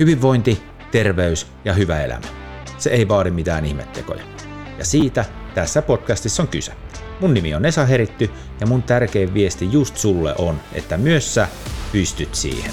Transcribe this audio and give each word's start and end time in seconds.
Hyvinvointi, 0.00 0.62
terveys 0.90 1.46
ja 1.64 1.72
hyvä 1.72 2.02
elämä. 2.02 2.26
Se 2.78 2.90
ei 2.90 3.08
vaadi 3.08 3.30
mitään 3.30 3.64
ihmettekoja. 3.64 4.22
Ja 4.78 4.84
siitä 4.84 5.24
tässä 5.54 5.82
podcastissa 5.82 6.42
on 6.42 6.48
kyse. 6.48 6.72
Mun 7.20 7.34
nimi 7.34 7.54
on 7.54 7.64
Esa 7.64 7.86
Heritty 7.86 8.30
ja 8.60 8.66
mun 8.66 8.82
tärkein 8.82 9.34
viesti 9.34 9.72
just 9.72 9.96
sulle 9.96 10.34
on, 10.38 10.60
että 10.72 10.96
myös 10.96 11.34
sä 11.34 11.48
pystyt 11.92 12.34
siihen. 12.34 12.70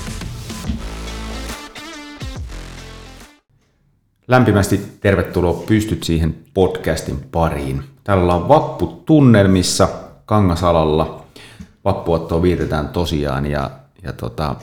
Lämpimästi 4.27 4.81
tervetuloa 5.01 5.63
Pystyt 5.67 6.03
siihen 6.03 6.35
podcastin 6.53 7.19
pariin. 7.31 7.83
Täällä 8.03 8.23
ollaan 8.23 8.47
vapputunnelmissa 8.47 9.87
Kangasalalla. 10.25 11.25
Vappuottoa 11.85 12.41
vietetään 12.41 12.89
tosiaan 12.89 13.45
ja, 13.45 13.69
ja 14.03 14.13
tota, 14.13 14.55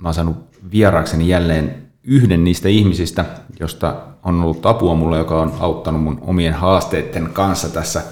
mä 0.00 0.08
oon 0.08 0.14
saanut 0.14 0.36
vieraakseni 0.70 1.28
jälleen 1.28 1.85
yhden 2.06 2.44
niistä 2.44 2.68
ihmisistä, 2.68 3.24
josta 3.60 3.96
on 4.22 4.42
ollut 4.42 4.66
apua 4.66 4.94
mulle, 4.94 5.18
joka 5.18 5.42
on 5.42 5.52
auttanut 5.60 6.02
mun 6.02 6.18
omien 6.20 6.54
haasteiden 6.54 7.30
kanssa 7.32 7.68
tässä 7.68 8.02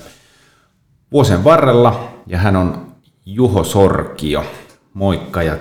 vuosien 1.12 1.44
varrella. 1.44 2.08
Ja 2.26 2.38
hän 2.38 2.56
on 2.56 2.86
Juho 3.26 3.64
Sorkio. 3.64 4.44
Moikka 4.94 5.42
ja 5.42 5.56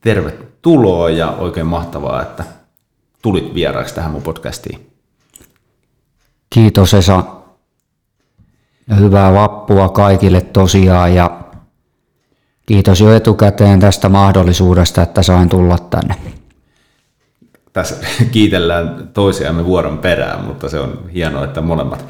tervetuloa 0.00 1.10
ja 1.10 1.30
oikein 1.30 1.66
mahtavaa, 1.66 2.22
että 2.22 2.44
tulit 3.22 3.54
vieraaksi 3.54 3.94
tähän 3.94 4.10
mun 4.10 4.22
podcastiin. 4.22 4.90
Kiitos 6.50 6.94
Esa. 6.94 7.24
Ja 8.88 8.96
hyvää 8.96 9.32
vappua 9.32 9.88
kaikille 9.88 10.40
tosiaan 10.40 11.14
ja 11.14 11.40
kiitos 12.66 13.00
jo 13.00 13.14
etukäteen 13.14 13.80
tästä 13.80 14.08
mahdollisuudesta, 14.08 15.02
että 15.02 15.22
sain 15.22 15.48
tulla 15.48 15.78
tänne 15.78 16.14
tässä 17.72 17.96
kiitellään 18.32 19.10
toisiamme 19.14 19.64
vuoron 19.64 19.98
perään, 19.98 20.44
mutta 20.44 20.68
se 20.68 20.80
on 20.80 21.10
hienoa, 21.14 21.44
että 21.44 21.60
molemmat, 21.60 22.04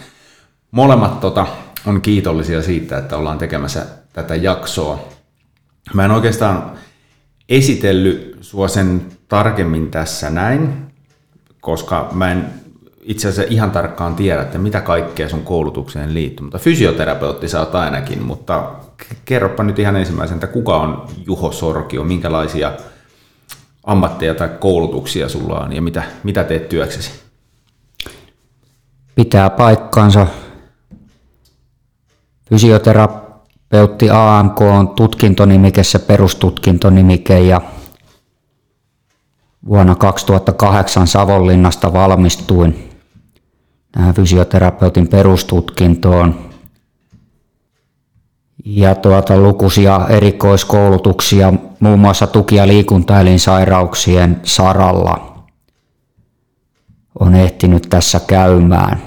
molemmat 0.71 1.21
tota, 1.21 1.47
on 1.87 2.01
kiitollisia 2.01 2.63
siitä, 2.63 2.99
että 2.99 3.17
ollaan 3.17 3.39
tekemässä 3.39 3.87
tätä 4.13 4.35
jaksoa. 4.35 5.09
Mä 5.95 6.05
en 6.05 6.11
oikeastaan 6.11 6.73
esitellyt 7.49 8.39
sua 8.41 8.69
sen 8.69 9.07
tarkemmin 9.29 9.91
tässä 9.91 10.31
näin, 10.31 10.87
koska 11.61 12.09
mä 12.13 12.33
en 12.33 12.47
itse 13.03 13.29
asiassa 13.29 13.53
ihan 13.53 13.71
tarkkaan 13.71 14.15
tiedä, 14.15 14.43
että 14.43 14.59
mitä 14.59 14.81
kaikkea 14.81 15.29
sun 15.29 15.43
koulutukseen 15.43 16.15
liittyy, 16.15 16.45
mutta 16.45 16.59
fysioterapeutti 16.59 17.49
sä 17.49 17.61
oot 17.61 17.75
ainakin, 17.75 18.23
mutta 18.23 18.73
kerropa 19.25 19.63
nyt 19.63 19.79
ihan 19.79 19.97
ensimmäisen, 19.97 20.35
että 20.35 20.47
kuka 20.47 20.77
on 20.77 21.07
Juho 21.27 21.53
Sorkio, 21.53 22.05
minkälaisia 22.05 22.73
ammatteja 23.85 24.35
tai 24.35 24.49
koulutuksia 24.61 25.29
sulla 25.29 25.61
on 25.61 25.73
ja 25.73 25.83
mitä, 25.83 26.03
mitä 26.23 26.45
teet 26.45 26.69
työksesi? 26.69 27.11
Pitää 29.15 29.51
paikkaansa. 29.51 30.27
Fysioterapeutti 32.49 34.11
AMK 34.11 34.61
on 34.61 34.89
tutkintonimike, 34.89 35.83
se 35.83 35.99
perustutkintonimike 35.99 37.41
ja 37.41 37.61
vuonna 39.69 39.95
2008 39.95 41.07
Savonlinnasta 41.07 41.93
valmistuin 41.93 42.89
tähän 43.93 44.15
fysioterapeutin 44.15 45.09
perustutkintoon 45.09 46.51
ja 48.65 48.95
tuota, 48.95 49.37
lukuisia 49.37 50.01
erikoiskoulutuksia 50.09 51.53
muun 51.83 52.01
muassa 52.01 52.27
tuki- 52.27 52.57
ja 52.57 52.67
liikuntaelinsairauksien 52.67 54.41
saralla 54.45 55.45
on 57.21 57.35
ehtinyt 57.35 57.87
tässä 57.91 58.21
käymään. 58.21 59.03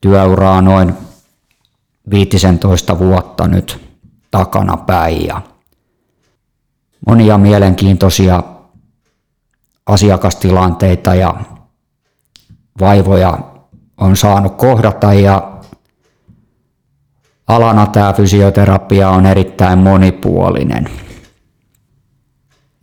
Työuraa 0.00 0.62
noin 0.62 0.94
15 2.10 2.98
vuotta 2.98 3.48
nyt 3.48 3.80
takana 4.30 4.76
päin 4.76 5.26
ja 5.26 5.42
monia 7.06 7.38
mielenkiintoisia 7.38 8.42
asiakastilanteita 9.86 11.14
ja 11.14 11.34
vaivoja 12.80 13.38
on 13.96 14.16
saanut 14.16 14.56
kohdata 14.56 15.14
ja 15.14 15.52
alana 17.46 17.86
tämä 17.86 18.12
fysioterapia 18.12 19.10
on 19.10 19.26
erittäin 19.26 19.78
monipuolinen. 19.78 21.09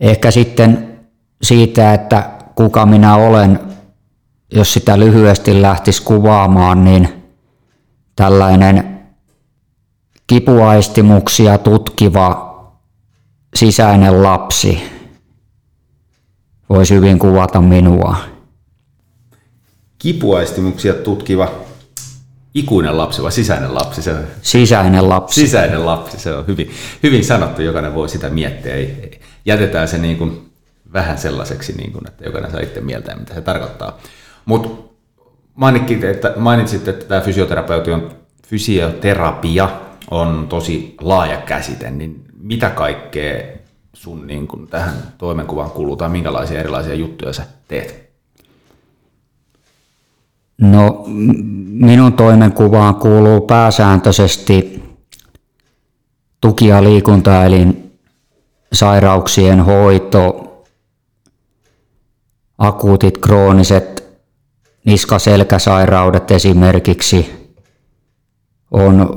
Ehkä 0.00 0.30
sitten 0.30 0.98
siitä, 1.42 1.94
että 1.94 2.30
kuka 2.54 2.86
minä 2.86 3.16
olen, 3.16 3.60
jos 4.52 4.72
sitä 4.72 4.98
lyhyesti 4.98 5.62
lähtisi 5.62 6.02
kuvaamaan, 6.02 6.84
niin 6.84 7.08
tällainen 8.16 9.00
kipuaistimuksia 10.26 11.58
tutkiva 11.58 12.48
sisäinen 13.54 14.22
lapsi 14.22 14.82
voisi 16.68 16.94
hyvin 16.94 17.18
kuvata 17.18 17.60
minua. 17.60 18.16
Kipuaistimuksia 19.98 20.94
tutkiva 20.94 21.50
ikuinen 22.54 22.98
lapsi 22.98 23.22
vai 23.22 23.32
sisäinen 23.32 23.74
lapsi? 23.74 24.02
Se 24.02 24.12
on, 24.12 24.24
sisäinen 24.42 25.08
lapsi. 25.08 25.40
Sisäinen 25.40 25.86
lapsi, 25.86 26.18
se 26.18 26.34
on 26.34 26.46
hyvin, 26.46 26.70
hyvin 27.02 27.24
sanottu, 27.24 27.62
jokainen 27.62 27.94
voi 27.94 28.08
sitä 28.08 28.30
miettiä. 28.30 28.74
Ei, 28.74 28.84
ei. 29.02 29.17
Jätetään 29.44 29.88
se 29.88 29.98
niin 29.98 30.18
kuin 30.18 30.50
vähän 30.92 31.18
sellaiseksi, 31.18 31.72
niin 31.72 31.92
kuin, 31.92 32.08
että 32.08 32.24
jokainen 32.24 32.50
saa 32.50 32.60
itse 32.60 32.80
mieltää, 32.80 33.16
mitä 33.16 33.34
se 33.34 33.40
tarkoittaa. 33.40 33.98
Mutta 34.44 34.68
mainitsit, 35.54 36.04
että, 36.04 36.32
mainitsit, 36.36 36.88
että 36.88 37.04
tämä 37.04 37.20
fysioterapeuti 37.20 37.90
on, 37.90 38.10
fysioterapia 38.46 39.68
on 40.10 40.46
tosi 40.48 40.94
laaja 41.00 41.36
käsite, 41.36 41.90
niin 41.90 42.24
mitä 42.40 42.70
kaikkea 42.70 43.42
sun 43.92 44.26
niin 44.26 44.48
kuin, 44.48 44.68
tähän 44.68 44.94
toimenkuvaan 45.18 45.70
kuuluu 45.70 45.96
tai 45.96 46.08
minkälaisia 46.08 46.60
erilaisia 46.60 46.94
juttuja 46.94 47.32
sä 47.32 47.42
teet? 47.68 48.08
No 50.60 51.04
minun 51.72 52.12
toimenkuvaan 52.12 52.94
kuuluu 52.94 53.40
pääsääntöisesti 53.40 54.82
tuki- 56.40 56.68
ja 56.68 56.84
liikuntaelin 56.84 57.87
sairauksien 58.72 59.60
hoito, 59.60 60.44
akuutit 62.58 63.18
krooniset 63.18 64.08
niskaselkäsairaudet 64.84 66.30
esimerkiksi 66.30 67.48
on, 68.70 69.14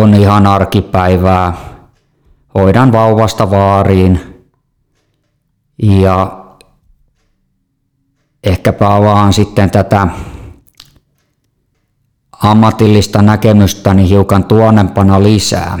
on 0.00 0.14
ihan 0.14 0.46
arkipäivää. 0.46 1.56
Hoidan 2.54 2.92
vauvasta 2.92 3.50
vaariin 3.50 4.44
ja 5.82 6.44
ehkäpä 8.44 8.96
avaan 8.96 9.32
sitten 9.32 9.70
tätä 9.70 10.08
ammatillista 12.42 13.22
näkemystäni 13.22 14.08
hiukan 14.08 14.44
tuonempana 14.44 15.22
lisää. 15.22 15.78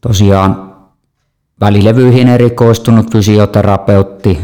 Tosiaan 0.00 0.67
välilevyihin 1.60 2.28
erikoistunut 2.28 3.12
fysioterapeutti, 3.12 4.38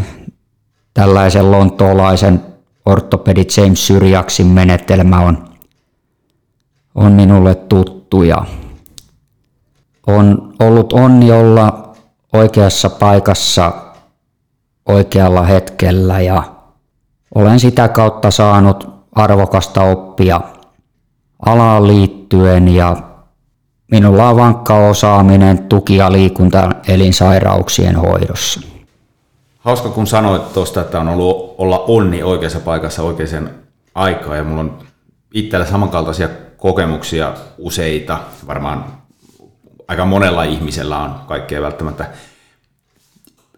tällaisen 0.94 1.50
lontoolaisen 1.50 2.40
ortopedi 2.86 3.46
James 3.56 3.86
Syrjaksin 3.86 4.46
menetelmä 4.46 5.20
on, 5.20 5.48
on 6.94 7.12
minulle 7.12 7.54
tuttu 7.54 8.22
ja 8.22 8.44
on 10.06 10.54
ollut 10.60 10.92
onni 10.92 11.32
olla 11.32 11.94
oikeassa 12.32 12.90
paikassa 12.90 13.72
oikealla 14.86 15.42
hetkellä 15.42 16.20
ja 16.20 16.42
olen 17.34 17.60
sitä 17.60 17.88
kautta 17.88 18.30
saanut 18.30 18.88
arvokasta 19.12 19.82
oppia 19.82 20.40
alaan 21.46 21.86
liittyen 21.86 22.68
ja 22.68 22.96
minulla 23.90 24.28
on 24.28 24.36
vankka 24.36 24.88
osaaminen 24.88 25.58
tuki- 25.58 25.96
ja 25.96 26.12
liikunta 26.12 26.70
elinsairauksien 26.88 27.96
hoidossa. 27.96 28.60
Hauska 29.58 29.88
kun 29.88 30.06
sanoit 30.06 30.52
tuosta, 30.52 30.80
että 30.80 31.00
on 31.00 31.08
ollut 31.08 31.54
olla 31.58 31.78
onni 31.78 32.22
oikeassa 32.22 32.60
paikassa 32.60 33.02
oikeaan 33.02 33.50
aikaan 33.94 34.36
ja 34.36 34.44
mulla 34.44 34.60
on 34.60 34.78
itsellä 35.34 35.66
samankaltaisia 35.66 36.28
kokemuksia 36.56 37.34
useita, 37.58 38.20
varmaan 38.46 38.84
aika 39.88 40.04
monella 40.04 40.42
ihmisellä 40.42 40.98
on 40.98 41.14
kaikkea 41.26 41.62
välttämättä 41.62 42.06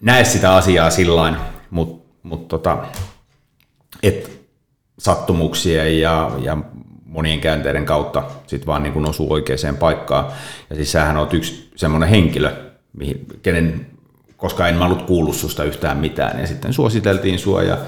näe 0.01 0.25
sitä 0.25 0.55
asiaa 0.55 0.91
sillain, 0.91 1.37
mutta 1.71 2.07
mut 2.23 2.49
tota, 2.49 2.79
sattumuksia 4.99 5.89
ja, 5.89 6.31
ja 6.39 6.57
monien 7.07 7.41
käänteiden 7.41 7.87
kautta 7.87 8.23
sit 8.47 8.67
vaan 8.67 8.83
niin 8.83 8.93
kuin 8.93 9.09
osuu 9.09 9.33
oikeaan 9.33 9.77
paikkaan. 9.79 10.27
Ja 10.71 10.77
siis 10.77 10.93
sähän 10.93 11.17
on 11.17 11.29
yksi 11.33 11.71
semmoinen 11.77 12.09
henkilö, 12.09 12.53
mihin, 12.93 13.27
kenen 13.43 13.87
koska 14.37 14.69
en 14.69 14.77
mä 14.77 14.85
ollut 14.85 15.03
kuullut 15.03 15.37
susta 15.37 15.65
yhtään 15.65 15.97
mitään. 15.97 16.41
Ja 16.41 16.47
sitten 16.47 16.73
suositeltiin 16.73 17.39
sua 17.39 17.63
ja 17.63 17.79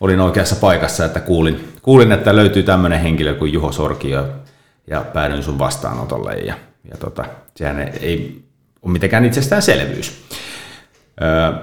olin 0.00 0.20
oikeassa 0.20 0.56
paikassa, 0.56 1.04
että 1.04 1.20
kuulin, 1.20 1.68
kuulin 1.82 2.12
että 2.12 2.36
löytyy 2.36 2.62
tämmöinen 2.62 3.00
henkilö 3.00 3.34
kuin 3.34 3.52
Juho 3.52 3.72
Sorki 3.72 4.10
ja, 4.10 4.24
päädyin 5.12 5.42
sun 5.42 5.58
vastaanotolle. 5.58 6.34
Ja, 6.34 6.54
ja 6.90 6.96
tota, 6.96 7.24
sehän 7.56 7.80
ei 7.80 8.42
ole 8.82 8.92
mitenkään 8.92 9.24
itsestäänselvyys. 9.24 10.24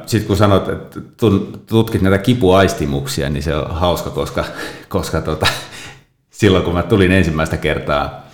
Sitten 0.06 0.28
kun 0.28 0.38
sanot, 0.38 0.70
että 0.70 1.00
tutkit 1.68 2.02
näitä 2.02 2.18
kipuaistimuksia, 2.18 3.30
niin 3.30 3.44
se 3.44 3.56
on 3.56 3.76
hauska, 3.76 4.10
koska, 4.10 4.46
koska 4.90 5.22
tota, 5.22 5.48
silloin 6.40 6.64
kun 6.64 6.74
mä 6.74 6.84
tulin 6.84 7.12
ensimmäistä 7.12 7.58
kertaa, 7.58 8.28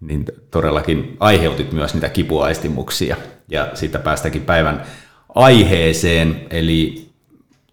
niin 0.00 0.24
todellakin 0.50 1.16
aiheutit 1.20 1.72
myös 1.72 1.94
niitä 1.94 2.08
kipuaistimuksia. 2.08 3.16
Ja 3.48 3.70
siitä 3.74 3.98
päästäkin 3.98 4.42
päivän 4.42 4.82
aiheeseen, 5.34 6.46
eli 6.50 7.08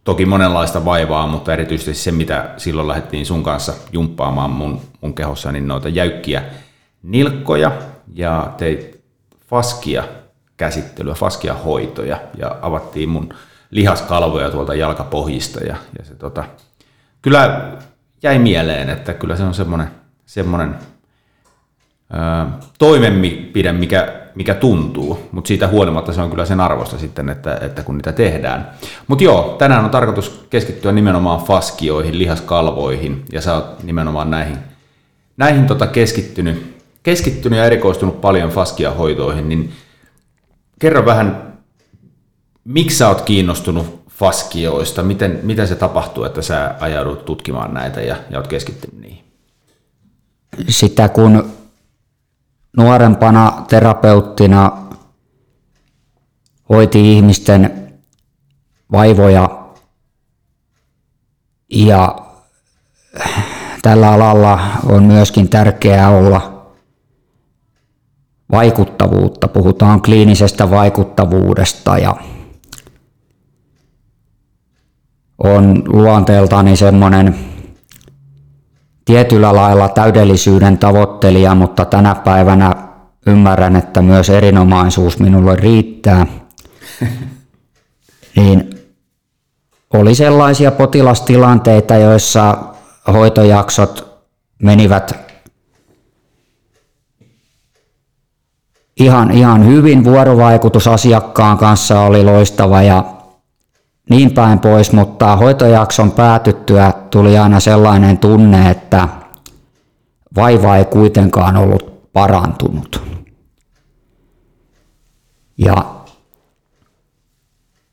toki 0.04 0.25
monenlaista 0.25 0.86
vaivaa, 0.86 1.28
mutta 1.28 1.54
erityisesti 1.54 1.94
se, 1.94 2.12
mitä 2.12 2.54
silloin 2.57 2.88
lähdettiin 2.88 3.25
sun 3.25 3.44
kanssa 3.44 3.74
jumppaamaan 3.92 4.50
mun, 4.50 4.81
mun 5.01 5.13
kehossa, 5.13 5.51
niin 5.51 5.68
noita 5.68 5.90
jäykkiä 5.90 6.44
nilkkoja 7.04 7.72
ja 8.13 8.54
teit 8.57 9.01
faskia 9.50 10.04
käsittelyä, 10.57 11.13
faskia 11.13 11.54
hoitoja 11.54 12.19
ja 12.38 12.56
avattiin 12.62 13.10
mun 13.10 13.33
lihaskalvoja 13.72 14.50
tuolta 14.50 14.75
jalkapohjista 14.75 15.60
ja, 15.60 15.75
ja 16.00 16.06
se 16.06 16.16
tota, 16.16 16.44
kyllä 17.22 17.72
jäi 18.28 18.40
mieleen, 18.40 18.90
että 18.90 19.14
kyllä 19.14 19.36
se 19.36 19.44
on 19.44 19.54
semmoinen, 19.54 19.88
semmoinen 20.26 20.76
toimenpide, 22.80 23.72
mikä, 23.72 24.14
mikä 24.36 24.54
tuntuu, 24.54 25.20
mutta 25.32 25.48
siitä 25.48 25.68
huolimatta 25.68 26.14
se 26.14 26.22
on 26.22 26.30
kyllä 26.30 26.46
sen 26.46 26.60
arvosta 26.60 26.98
sitten, 26.98 27.30
että, 27.30 27.58
että 27.62 27.84
kun 27.84 27.98
niitä 27.98 28.12
tehdään. 28.12 28.72
Mutta 29.08 29.24
joo, 29.24 29.56
tänään 29.60 29.86
on 29.86 29.92
tarkoitus 29.92 30.46
keskittyä 30.50 30.92
nimenomaan 30.92 31.40
faskioihin, 31.40 32.20
lihaskalvoihin, 32.20 33.26
ja 33.32 33.42
sä 33.42 33.56
oot 33.56 33.84
nimenomaan 33.84 34.32
näihin, 34.32 34.58
näihin 35.38 35.66
tota 35.66 35.88
keskittynyt, 35.88 36.78
keskittynyt 37.04 37.60
ja 37.60 37.66
erikoistunut 37.66 38.22
paljon 38.22 38.50
faskiahoitoihin, 38.50 39.50
niin 39.50 39.72
kerro 40.80 41.06
vähän, 41.06 41.54
miksi 42.64 42.98
sä 42.98 43.08
oot 43.08 43.22
kiinnostunut 43.22 43.97
faskioista, 44.19 45.04
miten, 45.04 45.40
miten 45.44 45.68
se 45.68 45.75
tapahtuu, 45.75 46.24
että 46.24 46.42
sä 46.42 46.75
ajaudut 46.80 47.25
tutkimaan 47.25 47.74
näitä 47.74 48.02
ja, 48.02 48.16
ja 48.30 48.38
oot 48.38 48.48
keskittynyt 48.48 49.02
niihin? 49.02 49.24
Sitä 50.69 51.10
kun 51.10 51.52
nuorempana 52.78 53.66
terapeuttina 53.69 54.72
hoiti 56.69 57.14
ihmisten 57.14 57.94
vaivoja 58.92 59.68
ja 61.69 62.16
tällä 63.81 64.12
alalla 64.12 64.60
on 64.86 65.04
myöskin 65.04 65.50
tärkeää 65.50 66.10
olla 66.10 66.72
vaikuttavuutta. 68.52 69.48
Puhutaan 69.48 70.02
kliinisestä 70.02 70.69
vaikuttavuudesta 70.69 71.98
ja 71.98 72.16
on 75.44 75.84
luonteeltani 75.88 76.75
semmoinen 76.75 77.36
tietyllä 79.06 79.56
lailla 79.56 79.89
täydellisyyden 79.89 80.78
tavoittelija, 80.78 81.56
mutta 81.56 81.86
tänä 81.86 82.16
päivänä 82.16 82.75
ymmärrän, 83.28 83.75
että 83.75 84.01
myös 84.01 84.30
erinomaisuus 84.30 85.19
minulle 85.19 85.56
riittää. 85.56 86.25
niin 88.36 88.69
oli 89.94 90.16
sellaisia 90.16 90.72
potilastilanteita, 90.72 91.95
joissa 91.95 92.57
hoitojaksot 93.13 94.07
menivät 94.63 95.28
ihan, 99.00 99.31
ihan 99.31 99.66
hyvin. 99.66 100.04
Vuorovaikutus 100.04 100.88
asiakkaan 100.88 101.57
kanssa 101.57 102.01
oli 102.01 102.24
loistava 102.24 102.81
ja 102.81 103.04
niin 104.09 104.33
päin 104.33 104.59
pois, 104.59 104.92
mutta 104.92 105.36
hoitojakson 105.36 106.12
päätyttyä 106.12 106.94
tuli 107.09 107.38
aina 107.38 107.59
sellainen 107.59 108.18
tunne, 108.18 108.71
että 108.71 109.07
vaiva 110.36 110.75
ei 110.75 110.86
kuitenkaan 110.86 111.57
ollut 111.57 112.12
parantunut. 112.13 113.01
Ja 115.57 115.86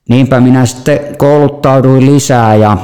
niinpä 0.08 0.40
minä 0.40 0.66
sitten 0.66 1.16
kouluttauduin 1.16 2.06
lisää 2.06 2.54
ja 2.54 2.78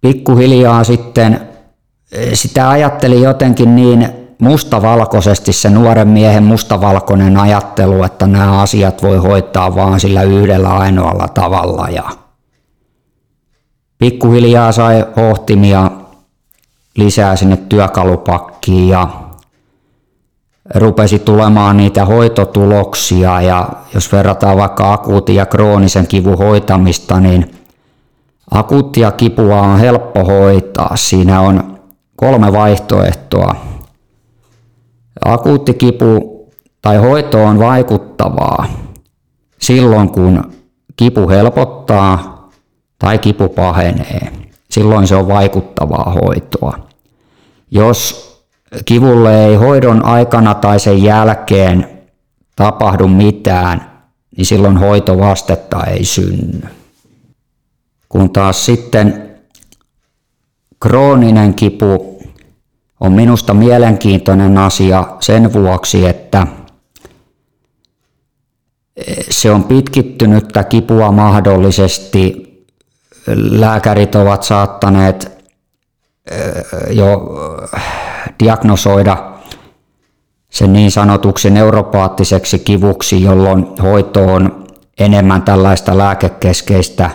pikkuhiljaa 0.00 0.84
sitten 0.84 1.40
sitä 2.34 2.68
ajattelin 2.68 3.22
jotenkin 3.22 3.76
niin 3.76 4.23
mustavalkoisesti 4.38 5.52
se 5.52 5.70
nuoren 5.70 6.08
miehen 6.08 6.44
mustavalkoinen 6.44 7.36
ajattelu, 7.36 8.02
että 8.02 8.26
nämä 8.26 8.60
asiat 8.60 9.02
voi 9.02 9.16
hoitaa 9.16 9.74
vaan 9.74 10.00
sillä 10.00 10.22
yhdellä 10.22 10.68
ainoalla 10.68 11.28
tavalla. 11.28 11.88
Ja 11.90 12.04
pikkuhiljaa 13.98 14.72
sai 14.72 15.04
hohtimia 15.16 15.90
lisää 16.96 17.36
sinne 17.36 17.56
työkalupakkiin 17.56 18.88
ja 18.88 19.08
rupesi 20.74 21.18
tulemaan 21.18 21.76
niitä 21.76 22.04
hoitotuloksia 22.04 23.40
ja 23.40 23.68
jos 23.94 24.12
verrataan 24.12 24.56
vaikka 24.56 24.92
akuutin 24.92 25.36
ja 25.36 25.46
kroonisen 25.46 26.06
kivun 26.06 26.38
hoitamista, 26.38 27.20
niin 27.20 27.54
akuuttia 28.50 29.10
kipua 29.10 29.60
on 29.60 29.78
helppo 29.78 30.24
hoitaa. 30.24 30.96
Siinä 30.96 31.40
on 31.40 31.78
kolme 32.16 32.52
vaihtoehtoa 32.52 33.73
Akuutti 35.24 35.74
kipu 35.74 36.34
tai 36.82 36.96
hoito 36.96 37.44
on 37.44 37.58
vaikuttavaa 37.58 38.66
silloin, 39.58 40.08
kun 40.08 40.52
kipu 40.96 41.28
helpottaa 41.28 42.48
tai 42.98 43.18
kipu 43.18 43.48
pahenee. 43.48 44.32
Silloin 44.70 45.06
se 45.06 45.16
on 45.16 45.28
vaikuttavaa 45.28 46.12
hoitoa. 46.22 46.78
Jos 47.70 48.24
kivulle 48.84 49.46
ei 49.46 49.54
hoidon 49.54 50.04
aikana 50.04 50.54
tai 50.54 50.80
sen 50.80 51.02
jälkeen 51.02 51.88
tapahdu 52.56 53.08
mitään, 53.08 53.90
niin 54.36 54.46
silloin 54.46 54.76
hoitovastetta 54.76 55.84
ei 55.84 56.04
synny. 56.04 56.62
Kun 58.08 58.30
taas 58.30 58.66
sitten 58.66 59.30
krooninen 60.80 61.54
kipu 61.54 62.13
on 63.04 63.12
minusta 63.12 63.54
mielenkiintoinen 63.54 64.58
asia 64.58 65.04
sen 65.20 65.52
vuoksi, 65.52 66.06
että 66.06 66.46
se 69.30 69.50
on 69.50 69.64
pitkittynyttä 69.64 70.64
kipua 70.64 71.12
mahdollisesti. 71.12 72.44
Lääkärit 73.36 74.14
ovat 74.14 74.42
saattaneet 74.42 75.44
jo 76.90 77.08
diagnosoida 78.38 79.32
sen 80.50 80.72
niin 80.72 80.90
sanotuksi 80.90 81.50
neuropaattiseksi 81.50 82.58
kivuksi, 82.58 83.22
jolloin 83.22 83.66
hoito 83.82 84.24
on 84.26 84.66
enemmän 84.98 85.42
tällaista 85.42 85.98
lääkekeskeistä 85.98 87.10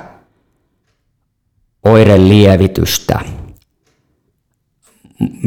oirelievitystä 1.84 3.20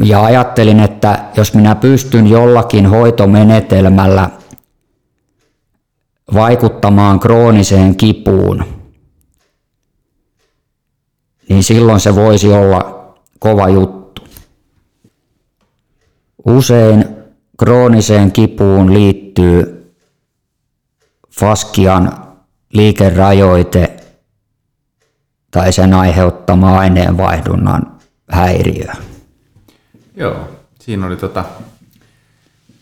ja 0.05 0.23
ajattelin, 0.23 0.79
että 0.79 1.25
jos 1.37 1.53
minä 1.53 1.75
pystyn 1.75 2.27
jollakin 2.27 2.85
hoitomenetelmällä 2.85 4.29
vaikuttamaan 6.33 7.19
krooniseen 7.19 7.95
kipuun, 7.95 8.65
niin 11.49 11.63
silloin 11.63 11.99
se 11.99 12.15
voisi 12.15 12.53
olla 12.53 13.13
kova 13.39 13.69
juttu. 13.69 14.21
Usein 16.45 17.05
krooniseen 17.57 18.31
kipuun 18.31 18.93
liittyy 18.93 19.73
faskian 21.39 22.11
liikerajoite 22.73 23.97
tai 25.51 25.73
sen 25.73 25.93
aiheuttama 25.93 26.77
aineenvaihdunnan 26.77 27.97
häiriö. 28.31 28.93
Joo, 30.15 30.35
siinä 30.79 31.07
oli 31.07 31.15
tota, 31.15 31.45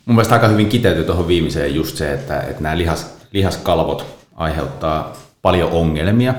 mun 0.05 0.15
mielestä 0.15 0.35
aika 0.35 0.47
hyvin 0.47 0.69
kiteyty 0.69 1.03
tuohon 1.03 1.27
viimeiseen 1.27 1.75
just 1.75 1.97
se, 1.97 2.13
että, 2.13 2.41
että 2.41 2.63
nämä 2.63 2.77
lihas, 2.77 3.13
lihaskalvot 3.31 4.05
aiheuttaa 4.35 5.13
paljon 5.41 5.71
ongelmia 5.71 6.33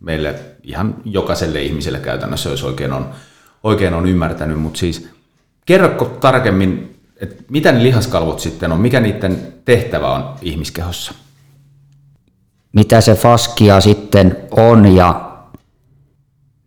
meille 0.00 0.34
ihan 0.62 0.94
jokaiselle 1.04 1.62
ihmiselle 1.62 1.98
käytännössä, 1.98 2.50
jos 2.50 2.64
oikein 2.64 2.92
on, 2.92 3.10
oikein 3.62 3.94
on 3.94 4.06
ymmärtänyt, 4.06 4.60
mutta 4.60 4.78
siis 4.78 5.08
kerrotko 5.66 6.04
tarkemmin 6.04 6.98
että 7.20 7.44
mitä 7.50 7.72
ne 7.72 7.82
lihaskalvot 7.82 8.40
sitten 8.40 8.72
on, 8.72 8.80
mikä 8.80 9.00
niiden 9.00 9.54
tehtävä 9.64 10.12
on 10.12 10.34
ihmiskehossa? 10.42 11.14
Mitä 12.72 13.00
se 13.00 13.14
faskia 13.14 13.80
sitten 13.80 14.36
on 14.50 14.96
ja 14.96 15.30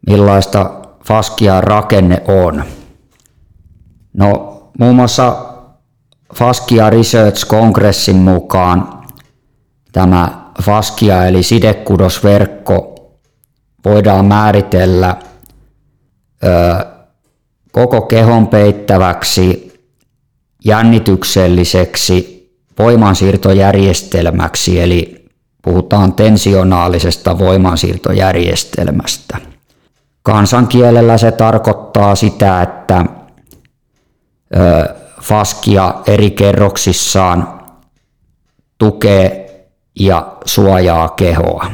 millaista 0.07 0.71
faskia 1.05 1.61
rakenne 1.61 2.23
on? 2.27 2.63
No 4.13 4.62
muun 4.80 4.96
muassa 4.96 5.36
Faskia 6.36 6.89
Research-kongressin 6.89 8.15
mukaan 8.15 9.01
tämä 9.91 10.51
faskia 10.62 11.25
eli 11.25 11.44
sidekudosverkko 11.44 12.96
voidaan 13.86 14.25
määritellä 14.25 15.15
ö, 16.44 16.48
koko 17.72 18.01
kehon 18.01 18.48
peittäväksi 18.48 19.74
jännitykselliseksi 20.65 22.41
voimansiirtojärjestelmäksi, 22.80 24.82
eli 24.82 25.25
puhutaan 25.62 26.13
tensionaalisesta 26.13 27.39
voimansiirtojärjestelmästä. 27.39 29.38
Kansankielellä 30.24 31.18
se 31.18 31.32
tarkoittaa 31.32 32.15
sitä, 32.15 32.62
että 32.62 33.06
faskia 35.22 35.93
eri 36.08 36.31
kerroksissaan 36.31 37.62
tukee 38.77 39.41
ja 40.00 40.38
suojaa 40.46 41.10
kehoa. 41.10 41.72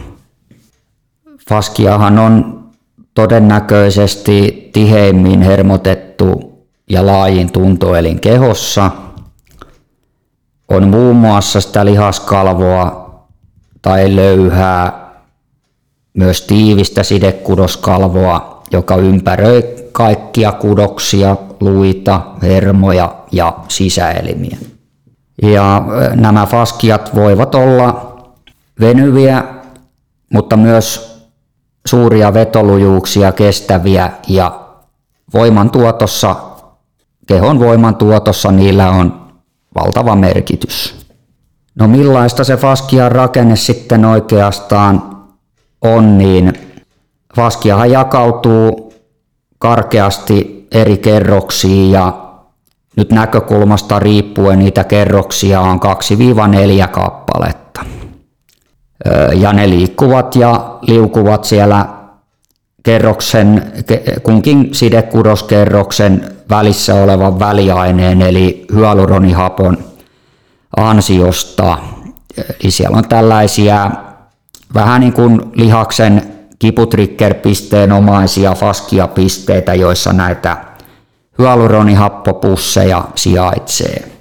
Faskiahan 1.50 2.20
on 2.20 2.64
todennäköisesti 3.14 4.70
tiheimmin 4.74 5.42
hermotettu 5.42 6.58
ja 6.90 7.06
laajin 7.06 7.52
tuntoelin 7.52 8.20
kehossa. 8.20 8.92
On 10.68 10.88
muun 10.88 11.16
muassa 11.16 11.62
sitä 11.62 11.86
lihaskalvoa 11.86 13.08
tai 13.82 14.16
löyhää, 14.16 15.08
myös 16.14 16.42
tiivistä 16.42 17.04
sidekudoskalvoa, 17.04 18.57
joka 18.72 18.96
ympäröi 18.96 19.64
kaikkia 19.92 20.52
kudoksia, 20.52 21.36
luita, 21.60 22.22
hermoja 22.42 23.16
ja 23.32 23.54
sisäelimiä. 23.68 24.58
Ja 25.42 25.84
nämä 26.16 26.46
faskiat 26.46 27.16
voivat 27.16 27.56
olla 27.56 28.18
venyviä, 28.80 29.44
mutta 30.34 30.58
myös 30.58 31.18
suuria 31.88 32.34
vetolujuuksia 32.34 33.32
kestäviä 33.32 34.12
ja 34.28 34.60
voimantuotossa, 35.34 36.36
kehon 37.28 37.60
voimantuotossa 37.60 38.52
niillä 38.52 38.90
on 38.90 39.28
valtava 39.76 40.16
merkitys. 40.16 40.96
No 41.76 41.88
millaista 41.88 42.44
se 42.44 42.58
faskian 42.58 43.12
rakenne 43.12 43.56
sitten 43.56 44.06
oikeastaan 44.06 45.18
on, 45.82 46.18
niin 46.18 46.67
faskiahan 47.38 47.92
jakautuu 47.92 48.94
karkeasti 49.60 50.68
eri 50.72 50.98
kerroksiin 50.98 51.92
ja 51.92 52.14
nyt 52.96 53.12
näkökulmasta 53.12 54.00
riippuen 54.00 54.60
niitä 54.60 54.84
kerroksia 54.84 55.62
on 55.62 55.80
2-4 56.84 56.88
kappaletta. 56.88 57.86
Ja 59.34 59.54
ne 59.54 59.70
liikkuvat 59.70 60.36
ja 60.36 60.78
liukuvat 60.82 61.44
siellä 61.44 61.86
kerroksen, 62.84 63.74
kunkin 64.24 64.70
sidekudoskerroksen 64.72 66.32
välissä 66.50 66.96
olevan 66.96 67.40
väliaineen 67.40 68.22
eli 68.22 68.66
hyaluronihapon 68.74 69.78
ansiosta. 70.78 71.78
Eli 72.38 72.72
siellä 72.72 72.98
on 72.98 73.08
tällaisia 73.08 73.92
vähän 74.74 75.02
niin 75.02 75.14
kuin 75.14 75.42
lihaksen 75.56 76.37
kiputriggerpisteen 76.60 77.92
omaisia 77.92 78.54
faskiapisteitä, 78.54 79.74
joissa 79.74 80.14
näitä 80.14 80.58
hyaluronihapopusseja 81.40 83.04
sijaitsee. 83.16 84.12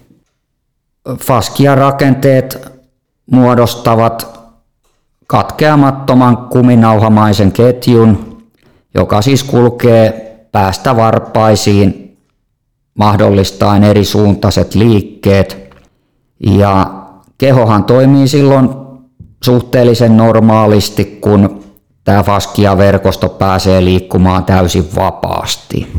Faskia-rakenteet 1.08 2.72
muodostavat 3.30 4.40
katkeamattoman 5.26 6.36
kuminauhamaisen 6.36 7.52
ketjun, 7.52 8.42
joka 8.94 9.22
siis 9.22 9.44
kulkee 9.44 10.22
päästä 10.52 10.96
varpaisiin 10.96 12.18
mahdollistaen 12.94 13.84
eri 13.84 14.04
suuntaiset 14.04 14.74
liikkeet. 14.74 15.74
Ja 16.40 17.02
kehohan 17.38 17.84
toimii 17.84 18.28
silloin 18.28 18.68
suhteellisen 19.44 20.16
normaalisti, 20.16 21.04
kun 21.04 21.65
tämä 22.06 22.22
faskia-verkosto 22.22 23.28
pääsee 23.28 23.84
liikkumaan 23.84 24.44
täysin 24.44 24.88
vapaasti. 24.96 25.92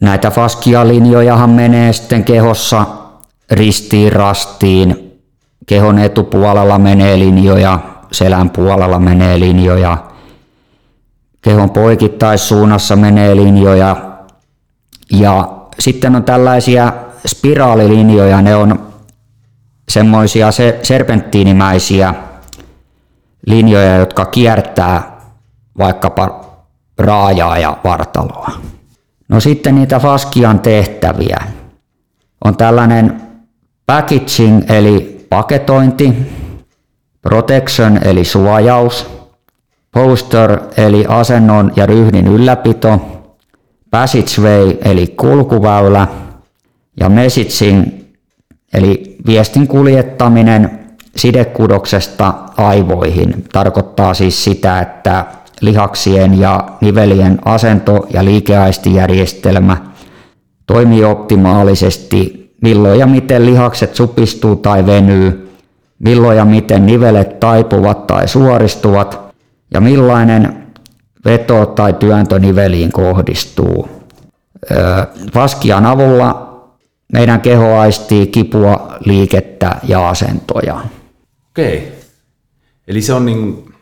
Näitä 0.00 0.30
faskia-linjojahan 0.30 1.50
menee 1.50 1.92
sitten 1.92 2.24
kehossa 2.24 2.86
ristiin 3.50 4.12
rastiin. 4.12 5.18
Kehon 5.66 5.98
etupuolella 5.98 6.78
menee 6.78 7.18
linjoja, 7.18 7.78
selän 8.12 8.50
puolella 8.50 8.98
menee 8.98 9.40
linjoja. 9.40 9.98
Kehon 11.42 11.70
poikittaissuunnassa 11.70 12.96
menee 12.96 13.36
linjoja. 13.36 13.96
Ja 15.10 15.48
sitten 15.78 16.16
on 16.16 16.24
tällaisia 16.24 16.92
spiraalilinjoja, 17.26 18.42
ne 18.42 18.56
on 18.56 18.86
semmoisia 19.88 20.48
serpenttiinimäisiä 20.82 22.14
linjoja, 23.46 23.96
jotka 23.96 24.24
kiertää 24.24 25.11
vaikkapa 25.78 26.44
raajaa 26.98 27.58
ja 27.58 27.76
vartaloa. 27.84 28.50
No 29.28 29.40
sitten 29.40 29.74
niitä 29.74 29.98
Faskian 29.98 30.60
tehtäviä. 30.60 31.38
On 32.44 32.56
tällainen 32.56 33.22
packaging 33.86 34.70
eli 34.70 35.26
paketointi, 35.30 36.12
protection 37.22 38.00
eli 38.04 38.24
suojaus, 38.24 39.06
poster 39.92 40.60
eli 40.76 41.04
asennon 41.08 41.72
ja 41.76 41.86
ryhdin 41.86 42.26
ylläpito, 42.26 43.00
passageway 43.90 44.76
eli 44.84 45.06
kulkuväylä 45.06 46.06
ja 47.00 47.08
messaging 47.08 47.84
eli 48.72 49.16
viestin 49.26 49.68
kuljettaminen 49.68 50.88
sidekudoksesta 51.16 52.34
aivoihin. 52.56 53.44
Tarkoittaa 53.52 54.14
siis 54.14 54.44
sitä, 54.44 54.80
että 54.80 55.24
lihaksien 55.62 56.40
ja 56.40 56.68
nivelien 56.80 57.38
asento- 57.44 58.06
ja 58.10 58.24
liikeaistijärjestelmä 58.24 59.76
toimii 60.66 61.04
optimaalisesti, 61.04 62.54
milloin 62.62 62.98
ja 62.98 63.06
miten 63.06 63.46
lihakset 63.46 63.94
supistuu 63.94 64.56
tai 64.56 64.86
venyy, 64.86 65.50
milloin 65.98 66.36
ja 66.36 66.44
miten 66.44 66.86
nivelet 66.86 67.40
taipuvat 67.40 68.06
tai 68.06 68.28
suoristuvat 68.28 69.20
ja 69.74 69.80
millainen 69.80 70.66
veto 71.24 71.66
tai 71.66 71.92
työntö 71.92 72.38
niveliin 72.38 72.92
kohdistuu. 72.92 73.88
Vaskian 75.34 75.86
avulla 75.86 76.52
meidän 77.12 77.40
keho 77.40 77.78
aistii 77.78 78.26
kipua, 78.26 78.96
liikettä 79.04 79.76
ja 79.82 80.08
asentoja. 80.08 80.80
Okei. 81.50 81.92
Eli 82.88 83.02
se 83.02 83.12
on 83.12 83.26
niin 83.26 83.72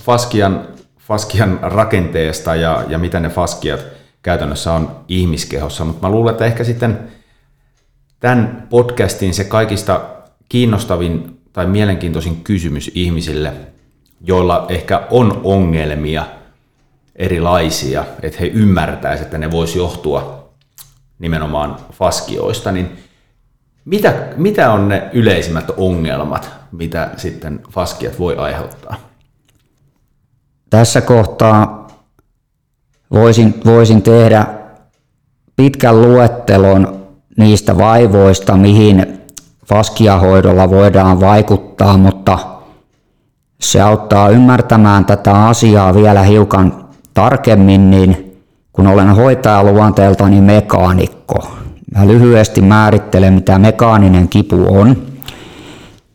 Faskian 0.00 0.77
faskian 1.08 1.58
rakenteesta 1.62 2.54
ja, 2.54 2.84
ja 2.88 2.98
mitä 2.98 3.20
ne 3.20 3.28
faskiat 3.28 3.84
käytännössä 4.22 4.72
on 4.72 5.04
ihmiskehossa, 5.08 5.84
mutta 5.84 6.06
mä 6.06 6.12
luulen, 6.12 6.32
että 6.32 6.44
ehkä 6.44 6.64
sitten 6.64 6.98
tämän 8.20 8.66
podcastin 8.70 9.34
se 9.34 9.44
kaikista 9.44 10.00
kiinnostavin 10.48 11.40
tai 11.52 11.66
mielenkiintoisin 11.66 12.40
kysymys 12.44 12.90
ihmisille, 12.94 13.52
joilla 14.20 14.66
ehkä 14.68 15.06
on 15.10 15.40
ongelmia 15.44 16.26
erilaisia, 17.16 18.04
että 18.22 18.38
he 18.40 18.46
ymmärtäisivät, 18.46 19.26
että 19.26 19.38
ne 19.38 19.50
voisi 19.50 19.78
johtua 19.78 20.48
nimenomaan 21.18 21.76
faskioista, 21.92 22.72
niin 22.72 22.98
mitä, 23.84 24.14
mitä 24.36 24.72
on 24.72 24.88
ne 24.88 25.10
yleisimmät 25.12 25.70
ongelmat, 25.76 26.50
mitä 26.72 27.10
sitten 27.16 27.60
faskiat 27.70 28.18
voi 28.18 28.36
aiheuttaa? 28.36 29.07
Tässä 30.70 31.00
kohtaa 31.00 31.86
voisin, 33.12 33.54
voisin 33.64 34.02
tehdä 34.02 34.46
pitkän 35.56 36.02
luettelon 36.02 37.06
niistä 37.36 37.78
vaivoista, 37.78 38.56
mihin 38.56 39.20
faskiahoidolla 39.66 40.70
voidaan 40.70 41.20
vaikuttaa, 41.20 41.96
mutta 41.96 42.38
se 43.60 43.80
auttaa 43.80 44.28
ymmärtämään 44.28 45.04
tätä 45.04 45.46
asiaa 45.46 45.94
vielä 45.94 46.22
hiukan 46.22 46.88
tarkemmin, 47.14 47.90
niin 47.90 48.38
kun 48.72 48.86
olen 48.86 49.08
hoitaja 49.08 49.62
luonteeltani 49.62 50.40
mekaanikko, 50.40 51.58
Mä 51.96 52.06
lyhyesti 52.06 52.60
määrittelen, 52.60 53.32
mitä 53.32 53.58
mekaaninen 53.58 54.28
kipu 54.28 54.66
on. 54.68 54.96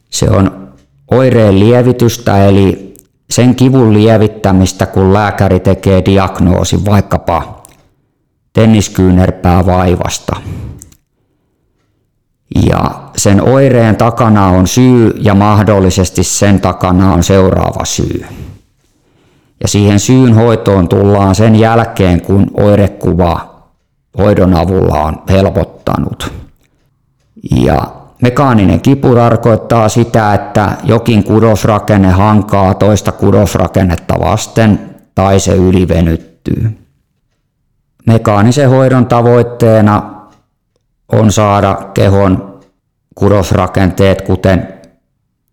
Se 0.09 0.29
on 0.29 0.69
oireen 1.11 1.59
lievitystä, 1.59 2.45
eli 2.45 2.82
sen 3.33 3.55
kivun 3.55 3.93
lievittämistä, 3.93 4.85
kun 4.85 5.13
lääkäri 5.13 5.59
tekee 5.59 6.05
diagnoosin 6.05 6.85
vaikkapa 6.85 7.63
tenniskyynärpää 8.53 9.65
vaivasta. 9.65 10.35
Ja 12.65 12.91
sen 13.17 13.41
oireen 13.41 13.95
takana 13.95 14.47
on 14.47 14.67
syy 14.67 15.13
ja 15.19 15.35
mahdollisesti 15.35 16.23
sen 16.23 16.61
takana 16.61 17.13
on 17.13 17.23
seuraava 17.23 17.85
syy. 17.85 18.25
Ja 19.61 19.67
siihen 19.67 19.99
syyn 19.99 20.33
hoitoon 20.35 20.87
tullaan 20.87 21.35
sen 21.35 21.55
jälkeen, 21.55 22.21
kun 22.21 22.47
oirekuva 22.53 23.63
hoidon 24.17 24.53
avulla 24.53 25.01
on 25.01 25.23
helpottanut. 25.29 26.33
Ja 27.55 28.02
mekaaninen 28.23 28.81
kipu 28.81 29.15
tarkoittaa 29.15 29.89
sitä, 29.89 30.33
että 30.33 30.77
jokin 30.83 31.23
kudosrakenne 31.23 32.11
hankaa 32.11 32.73
toista 32.73 33.11
kudosrakennetta 33.11 34.19
vasten 34.19 34.95
tai 35.15 35.39
se 35.39 35.55
ylivenyttyy. 35.55 36.77
Mekaanisen 38.05 38.69
hoidon 38.69 39.05
tavoitteena 39.05 40.13
on 41.11 41.31
saada 41.31 41.75
kehon 41.93 42.59
kudosrakenteet, 43.15 44.21
kuten 44.21 44.67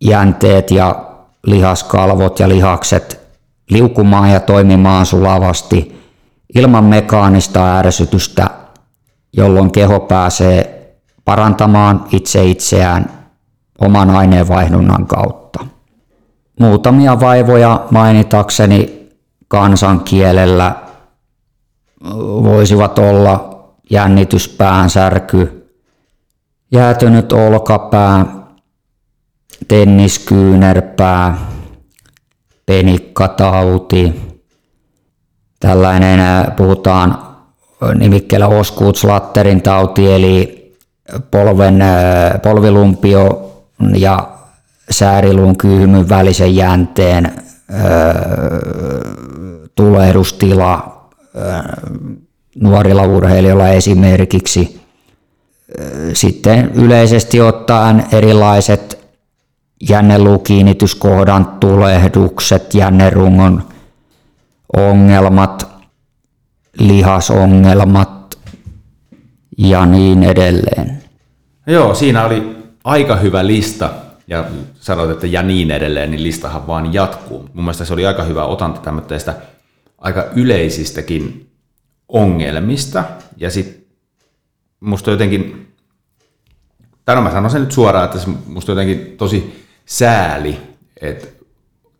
jänteet 0.01 0.71
ja 0.71 1.05
lihaskalvot 1.43 2.39
ja 2.39 2.49
lihakset 2.49 3.19
liukumaan 3.69 4.29
ja 4.29 4.39
toimimaan 4.39 5.05
sulavasti 5.05 6.01
ilman 6.55 6.83
mekaanista 6.83 7.77
ärsytystä, 7.77 8.49
jolloin 9.33 9.71
keho 9.71 9.99
pääsee 9.99 10.80
parantamaan 11.25 12.05
itse 12.11 12.45
itseään 12.45 13.05
oman 13.81 14.09
aineenvaihdunnan 14.09 15.07
kautta. 15.07 15.65
Muutamia 16.59 17.19
vaivoja 17.19 17.85
mainitakseni 17.91 19.09
kansankielellä 19.47 20.75
voisivat 22.43 22.99
olla 22.99 23.63
jännityspään 23.89 24.89
särky, 24.89 25.71
jäätynyt 26.71 27.31
olkapää, 27.31 28.25
tenniskyynärpää, 29.67 31.37
penikkatauti. 32.65 34.21
Tällainen 35.59 36.19
puhutaan 36.57 37.17
nimikkeellä 37.95 38.47
Oskuutslatterin 38.47 39.61
tauti, 39.61 40.11
eli 40.11 40.60
polven, 41.31 41.83
polvilumpio 42.43 43.51
ja 43.97 44.29
sääriluun 44.89 45.57
kyyhmyn 45.57 46.09
välisen 46.09 46.55
jänteen 46.55 47.31
tulehdustila 49.75 51.01
nuorilla 52.59 53.03
urheilijoilla 53.03 53.67
esimerkiksi. 53.67 54.81
Sitten 56.13 56.71
yleisesti 56.73 57.41
ottaen 57.41 58.05
erilaiset 58.11 58.99
jänneluukiinnityskohdan 59.89 61.45
tulehdukset, 61.59 62.73
jännerungon 62.73 63.63
ongelmat, 64.77 65.67
lihasongelmat 66.79 68.37
ja 69.57 69.85
niin 69.85 70.23
edelleen. 70.23 71.00
Joo, 71.71 71.95
siinä 71.95 72.25
oli 72.25 72.57
aika 72.83 73.15
hyvä 73.15 73.47
lista 73.47 73.89
ja 74.27 74.45
sanoit, 74.79 75.11
että 75.11 75.27
ja 75.27 75.43
niin 75.43 75.71
edelleen, 75.71 76.11
niin 76.11 76.23
listahan 76.23 76.67
vaan 76.67 76.93
jatkuu. 76.93 77.49
Mun 77.53 77.65
mielestä 77.65 77.85
se 77.85 77.93
oli 77.93 78.05
aika 78.05 78.23
hyvä 78.23 78.45
otanta 78.45 78.81
tämmöistä 78.81 79.35
aika 79.97 80.25
yleisistäkin 80.35 81.49
ongelmista. 82.07 83.03
Ja 83.37 83.51
sitten 83.51 83.83
musta 84.79 85.11
jotenkin, 85.11 85.67
tai 87.05 87.15
no 87.15 87.21
mä 87.21 87.31
sanon 87.31 87.51
sen 87.51 87.61
nyt 87.61 87.71
suoraan, 87.71 88.05
että 88.05 88.29
musta 88.45 88.71
jotenkin 88.71 89.17
tosi 89.17 89.65
sääli, 89.85 90.57
että 91.01 91.27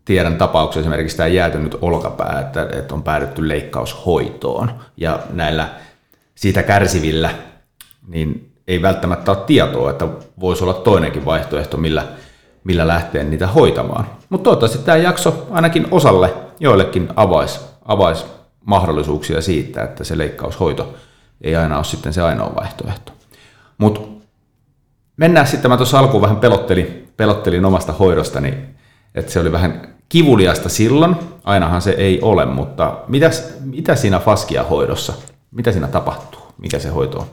tiedän 0.06 0.38
tapauksia 0.38 0.80
esimerkiksi 0.80 1.18
tämä 1.18 1.28
jäätynyt 1.28 1.78
olkapää, 1.82 2.40
että, 2.40 2.70
että 2.72 2.94
on 2.94 3.04
päädytty 3.04 3.48
leikkaushoitoon 3.48 4.72
ja 4.98 5.20
näillä 5.30 5.70
siitä 6.36 6.64
kärsivillä, 6.64 7.36
niin 8.08 8.51
ei 8.68 8.82
välttämättä 8.82 9.32
ole 9.32 9.40
tietoa, 9.46 9.90
että 9.90 10.08
voisi 10.40 10.64
olla 10.64 10.74
toinenkin 10.74 11.26
vaihtoehto, 11.26 11.78
millä, 11.78 12.04
millä 12.64 12.88
lähteä 12.88 13.24
niitä 13.24 13.48
hoitamaan. 13.48 14.06
Mutta 14.30 14.44
toivottavasti 14.44 14.78
tämä 14.78 14.98
jakso 14.98 15.48
ainakin 15.52 15.88
osalle 15.92 16.34
joillekin 16.60 17.10
avaisi 17.16 17.60
avais 17.86 18.26
mahdollisuuksia 18.66 19.42
siitä, 19.42 19.84
että 19.84 20.04
se 20.04 20.18
leikkaushoito 20.18 20.94
ei 21.42 21.56
aina 21.56 21.76
ole 21.76 21.84
sitten 21.84 22.14
se 22.14 22.22
ainoa 22.22 22.56
vaihtoehto. 22.56 23.12
Mutta 23.78 24.02
mennään 25.18 25.48
sitten, 25.48 25.72
mä 25.72 25.78
tuossa 25.78 26.00
alkuun 26.00 26.22
vähän 26.22 26.38
pelottelin, 26.38 27.14
pelottelin 27.18 27.66
omasta 27.66 27.94
hoidostani, 27.94 28.58
että 29.16 29.32
se 29.32 29.40
oli 29.40 29.52
vähän 29.52 29.96
kivuliasta 30.10 30.70
silloin, 30.70 31.16
ainahan 31.44 31.82
se 31.82 31.92
ei 31.92 32.20
ole, 32.22 32.46
mutta 32.46 32.98
mitäs, 33.08 33.54
mitä 33.64 33.96
siinä 33.96 34.20
faskia 34.20 34.64
hoidossa, 34.64 35.14
mitä 35.52 35.72
siinä 35.72 35.88
tapahtuu, 35.88 36.42
mikä 36.58 36.80
se 36.80 36.90
hoito 36.90 37.20
on? 37.20 37.26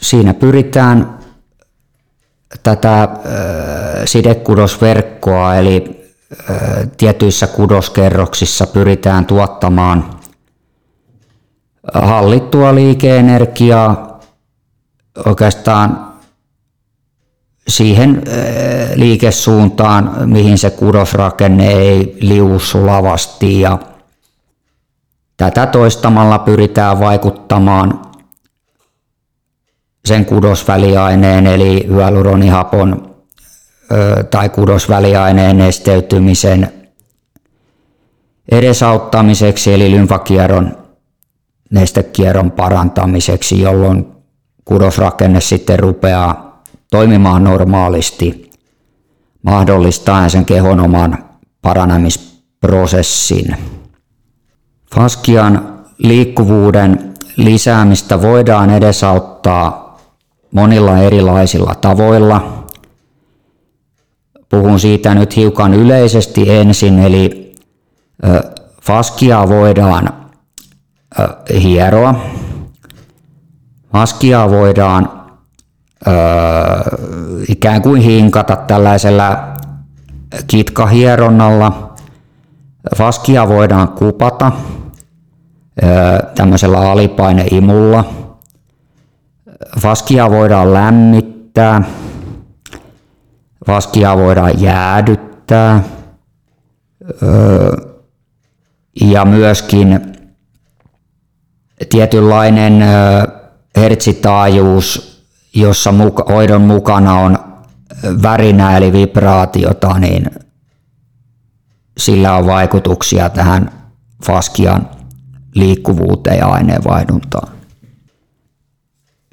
Siinä 0.00 0.34
pyritään 0.34 1.18
tätä 2.62 3.08
sidekudosverkkoa, 4.04 5.54
eli 5.56 6.00
tietyissä 6.96 7.46
kudoskerroksissa 7.46 8.66
pyritään 8.66 9.26
tuottamaan 9.26 10.20
hallittua 11.94 12.74
liikeenergiaa 12.74 14.20
oikeastaan 15.26 16.12
siihen 17.68 18.22
liikesuuntaan, 18.94 20.28
mihin 20.28 20.58
se 20.58 20.70
kudosrakenne 20.70 21.66
ei 21.72 22.16
liu 22.20 22.58
sulavasti 22.58 23.60
ja 23.60 23.78
tätä 25.36 25.66
toistamalla 25.66 26.38
pyritään 26.38 27.00
vaikuttamaan 27.00 28.09
sen 30.10 30.24
kudosväliaineen 30.26 31.46
eli 31.46 31.86
hyaluronihapon 31.88 33.16
tai 34.30 34.48
kudosväliaineen 34.48 35.58
nesteytymisen 35.58 36.72
edesauttamiseksi 38.52 39.72
eli 39.74 39.90
lymfakierron 39.90 40.76
nestekierron 41.70 42.50
parantamiseksi, 42.50 43.60
jolloin 43.60 44.06
kudosrakenne 44.64 45.40
sitten 45.40 45.78
rupeaa 45.78 46.62
toimimaan 46.90 47.44
normaalisti, 47.44 48.50
mahdollistaen 49.42 50.30
sen 50.30 50.44
kehon 50.44 50.80
oman 50.80 51.18
paranemisprosessin. 51.62 53.56
Faskian 54.94 55.84
liikkuvuuden 55.98 57.14
lisäämistä 57.36 58.22
voidaan 58.22 58.70
edesauttaa 58.70 59.79
monilla 60.52 60.98
erilaisilla 60.98 61.74
tavoilla– 61.74 62.40
Puhun 64.50 64.80
siitä 64.80 65.14
nyt 65.14 65.36
hiukan 65.36 65.74
yleisesti 65.74 66.50
ensin, 66.50 66.98
eli 66.98 67.54
faskia 68.82 69.48
voidaan 69.48 70.08
hieroa. 71.62 72.14
Faskia 73.92 74.50
voidaan 74.50 75.12
ikään 77.48 77.82
kuin 77.82 78.02
hinkata 78.02 78.56
tällaisella 78.56 79.38
kitkahieronnalla. 80.46 81.94
Faskia 82.96 83.48
voidaan 83.48 83.88
kupata 83.88 84.52
tämmöisellä 86.34 86.90
alipaineimulla. 86.90 88.04
Faskia 89.80 90.30
voidaan 90.30 90.74
lämmittää 90.74 91.82
Vaskia 93.66 94.16
voidaan 94.16 94.60
jäädyttää 94.60 95.82
ja 99.00 99.24
myöskin 99.24 100.00
tietynlainen 101.88 102.84
hertsitaajuus, 103.76 105.20
jossa 105.54 105.94
hoidon 106.28 106.62
mukana 106.62 107.18
on 107.18 107.38
värinä 108.22 108.76
eli 108.76 108.92
vibraatiota, 108.92 109.98
niin 109.98 110.30
sillä 111.98 112.34
on 112.36 112.46
vaikutuksia 112.46 113.30
tähän 113.30 113.70
faskian 114.26 114.88
liikkuvuuteen 115.54 116.38
ja 116.38 116.46
aineenvaihduntaan. 116.46 117.59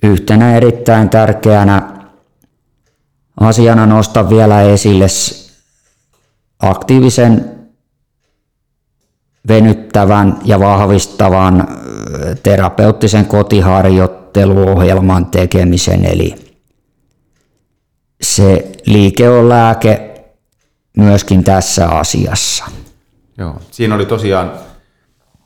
Yhtenä 0.04 0.58
erittäin 0.58 1.10
tärkeänä 1.10 1.98
asiana 3.40 3.86
nostan 3.86 4.30
vielä 4.30 4.62
esille 4.62 5.08
aktiivisen 6.60 7.58
venyttävän 9.48 10.38
ja 10.46 10.60
vahvistavan 10.60 11.68
terapeuttisen 12.44 13.26
kotiharjoitteluohjelman 13.26 15.26
tekemisen. 15.26 16.06
Eli 16.06 16.36
se 18.22 18.72
liike 18.86 19.30
on 19.30 19.50
lääke 19.50 20.08
myöskin 20.98 21.44
tässä 21.44 21.90
asiassa. 21.90 22.66
Joo, 23.38 23.56
siinä 23.72 23.96
oli 23.96 24.06
tosiaan 24.06 24.52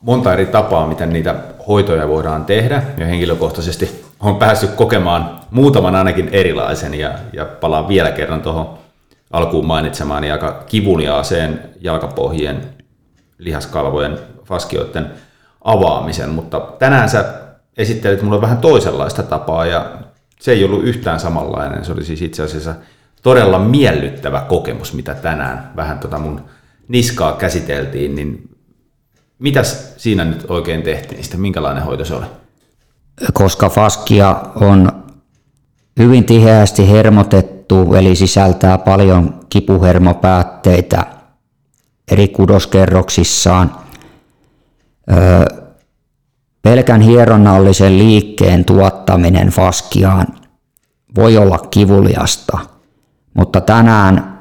monta 0.00 0.32
eri 0.32 0.46
tapaa, 0.46 0.86
miten 0.86 1.10
niitä 1.10 1.34
hoitoja 1.68 2.08
voidaan 2.08 2.44
tehdä, 2.44 2.82
ja 2.98 3.06
henkilökohtaisesti 3.06 4.04
olen 4.22 4.36
päässyt 4.36 4.70
kokemaan 4.70 5.40
muutaman 5.50 5.94
ainakin 5.94 6.28
erilaisen, 6.32 6.94
ja, 6.94 7.18
ja 7.32 7.44
palaan 7.44 7.88
vielä 7.88 8.10
kerran 8.10 8.42
tuohon 8.42 8.78
alkuun 9.30 9.66
mainitsemaani 9.66 10.30
aika 10.30 10.64
kivuliaaseen 10.66 11.60
jalkapohjien, 11.80 12.62
lihaskalvojen, 13.38 14.18
faskioiden 14.44 15.10
avaamisen, 15.64 16.30
mutta 16.30 16.60
tänään 16.60 17.08
sä 17.08 17.24
esittelit 17.76 18.22
mulle 18.22 18.40
vähän 18.40 18.58
toisenlaista 18.58 19.22
tapaa, 19.22 19.66
ja 19.66 19.92
se 20.40 20.52
ei 20.52 20.64
ollut 20.64 20.84
yhtään 20.84 21.20
samanlainen, 21.20 21.84
se 21.84 21.92
oli 21.92 22.04
siis 22.04 22.22
itse 22.22 22.42
asiassa 22.42 22.74
todella 23.22 23.58
miellyttävä 23.58 24.40
kokemus, 24.40 24.94
mitä 24.94 25.14
tänään 25.14 25.72
vähän 25.76 25.98
tota 25.98 26.18
mun 26.18 26.44
niskaa 26.88 27.32
käsiteltiin, 27.32 28.14
niin 28.16 28.50
mitäs 29.38 29.94
siinä 29.96 30.24
nyt 30.24 30.44
oikein 30.48 30.82
tehtiin, 30.82 31.20
niin 31.20 31.40
minkälainen 31.40 31.84
hoito 31.84 32.04
se 32.04 32.14
oli? 32.14 32.26
Koska 33.32 33.68
faskia 33.68 34.36
on 34.54 35.02
hyvin 35.98 36.24
tiheästi 36.24 36.90
hermotettu, 36.90 37.94
eli 37.94 38.16
sisältää 38.16 38.78
paljon 38.78 39.40
kipuhermopäätteitä 39.48 41.06
eri 42.10 42.28
kudoskerroksissaan, 42.28 43.74
pelkän 46.62 47.00
hieronnallisen 47.00 47.98
liikkeen 47.98 48.64
tuottaminen 48.64 49.48
faskiaan 49.48 50.26
voi 51.16 51.36
olla 51.36 51.58
kivuliasta, 51.58 52.58
mutta 53.34 53.60
tänään 53.60 54.40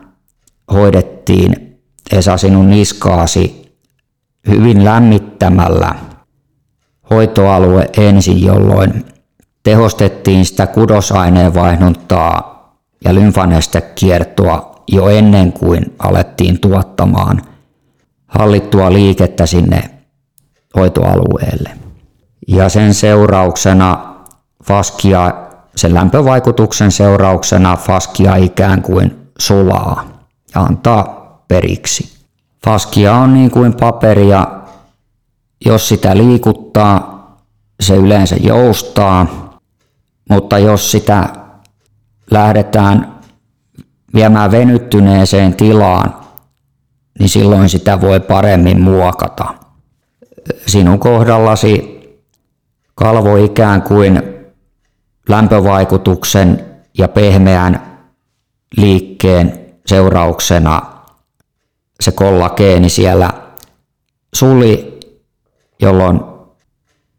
hoidettiin 0.73 1.77
Esa 2.12 2.38
sinun 2.38 2.69
niskaasi 2.69 3.75
hyvin 4.47 4.86
lämmittämällä 4.86 5.95
hoitoalue 7.12 7.89
ensin, 7.97 8.45
jolloin 8.45 9.06
tehostettiin 9.63 10.45
sitä 10.45 10.67
kudosaineenvaihduntaa 10.67 12.52
ja 13.06 13.15
lymfanestekiertoa 13.15 14.84
jo 14.88 15.10
ennen 15.10 15.54
kuin 15.54 15.95
alettiin 16.00 16.60
tuottamaan 16.60 17.41
hallittua 18.28 18.93
liikettä 18.93 19.45
sinne 19.45 19.89
hoitoalueelle. 20.76 21.69
Ja 22.47 22.69
sen 22.69 22.93
seurauksena 22.93 24.15
faskia, 24.63 25.34
sen 25.76 25.93
lämpövaikutuksen 25.93 26.91
seurauksena 26.91 27.76
faskia 27.78 28.36
ikään 28.36 28.82
kuin 28.82 29.30
sulaa 29.39 30.08
ja 30.56 30.62
antaa 30.62 31.21
periksi. 31.47 32.21
Faskia 32.65 33.13
on 33.15 33.34
niin 33.34 33.52
kuin 33.52 33.74
paperia, 33.74 34.47
jos 35.65 35.88
sitä 35.88 36.17
liikuttaa, 36.17 37.21
se 37.80 37.95
yleensä 37.95 38.36
joustaa, 38.36 39.50
mutta 40.30 40.60
jos 40.60 40.91
sitä 40.91 41.30
lähdetään 42.32 43.19
viemään 44.13 44.52
venyttyneeseen 44.52 45.56
tilaan, 45.56 46.15
niin 47.19 47.30
silloin 47.30 47.69
sitä 47.69 48.02
voi 48.02 48.19
paremmin 48.19 48.82
muokata. 48.82 49.54
Sinun 50.67 51.00
kohdallasi 51.00 52.02
kalvo 52.95 53.36
ikään 53.36 53.82
kuin 53.82 54.21
lämpövaikutuksen 55.30 56.65
ja 56.97 57.08
pehmeän 57.08 58.00
liikkeen 58.78 59.60
seurauksena 59.86 60.82
se 62.02 62.12
kollageeni 62.12 62.89
siellä 62.89 63.30
suli, 64.36 64.90
jolloin 65.82 66.20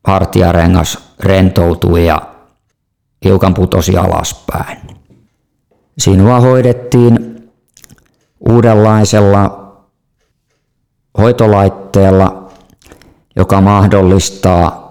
hartiarengas 0.07 0.99
rentoutui 1.21 2.07
ja 2.07 2.23
hiukan 3.25 3.55
putosi 3.55 3.97
alaspäin. 3.97 4.79
Sinua 5.99 6.41
hoidettiin 6.41 7.43
uudenlaisella 8.41 9.63
hoitolaitteella, 11.19 12.49
joka 13.37 13.61
mahdollistaa 13.61 14.83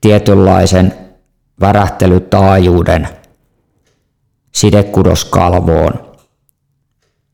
tietynlaisen 0.00 0.94
värähtelytaajuuden 1.60 3.08
sidekudoskalvoon 4.54 5.92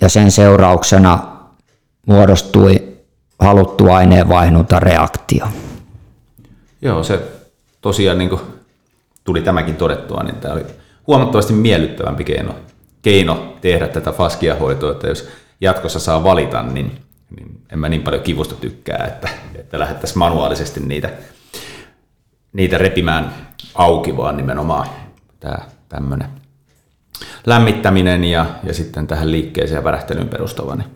ja 0.01 0.09
sen 0.09 0.31
seurauksena 0.31 1.37
muodostui 2.07 2.94
haluttu 3.45 3.91
aineenvaihduntareaktio. 3.91 5.47
Joo, 6.83 7.03
se 7.03 7.21
tosiaan 7.81 8.19
niin 8.19 8.31
kuin 8.31 8.41
tuli 9.25 9.41
tämäkin 9.41 9.77
todettua, 9.77 10.23
niin 10.23 10.37
tämä 10.37 10.55
oli 10.55 10.65
huomattavasti 11.07 11.53
miellyttävämpi 11.53 12.25
keino, 12.25 12.55
keino 13.03 13.57
tehdä 13.61 13.89
tätä 13.89 14.13
faskiahoitoa, 14.13 14.93
että 14.93 15.09
jos 15.09 15.29
jatkossa 15.61 15.99
saa 15.99 16.25
valita, 16.25 16.63
niin, 16.63 16.99
niin 17.37 17.61
en 17.73 17.79
mä 17.79 17.89
niin 17.89 18.03
paljon 18.03 18.23
kivusta 18.23 18.55
tykkää, 18.55 19.05
että, 19.07 19.29
että 19.55 19.79
lähdettäisiin 19.79 20.19
manuaalisesti 20.19 20.81
niitä, 20.81 21.11
niitä 22.53 22.79
repimään 22.79 23.35
auki, 23.75 24.17
vaan 24.17 24.37
nimenomaan 24.37 24.87
tämä 25.41 25.59
tämmöinen 25.89 26.29
lämmittäminen 27.47 28.25
ja, 28.25 28.47
ja 28.63 28.75
sitten 28.75 29.07
tähän 29.07 29.31
liikkeeseen 29.31 29.79
ja 29.79 29.85
värähtelyyn 29.85 30.29
perustuva, 30.29 30.77
niin, 30.77 30.89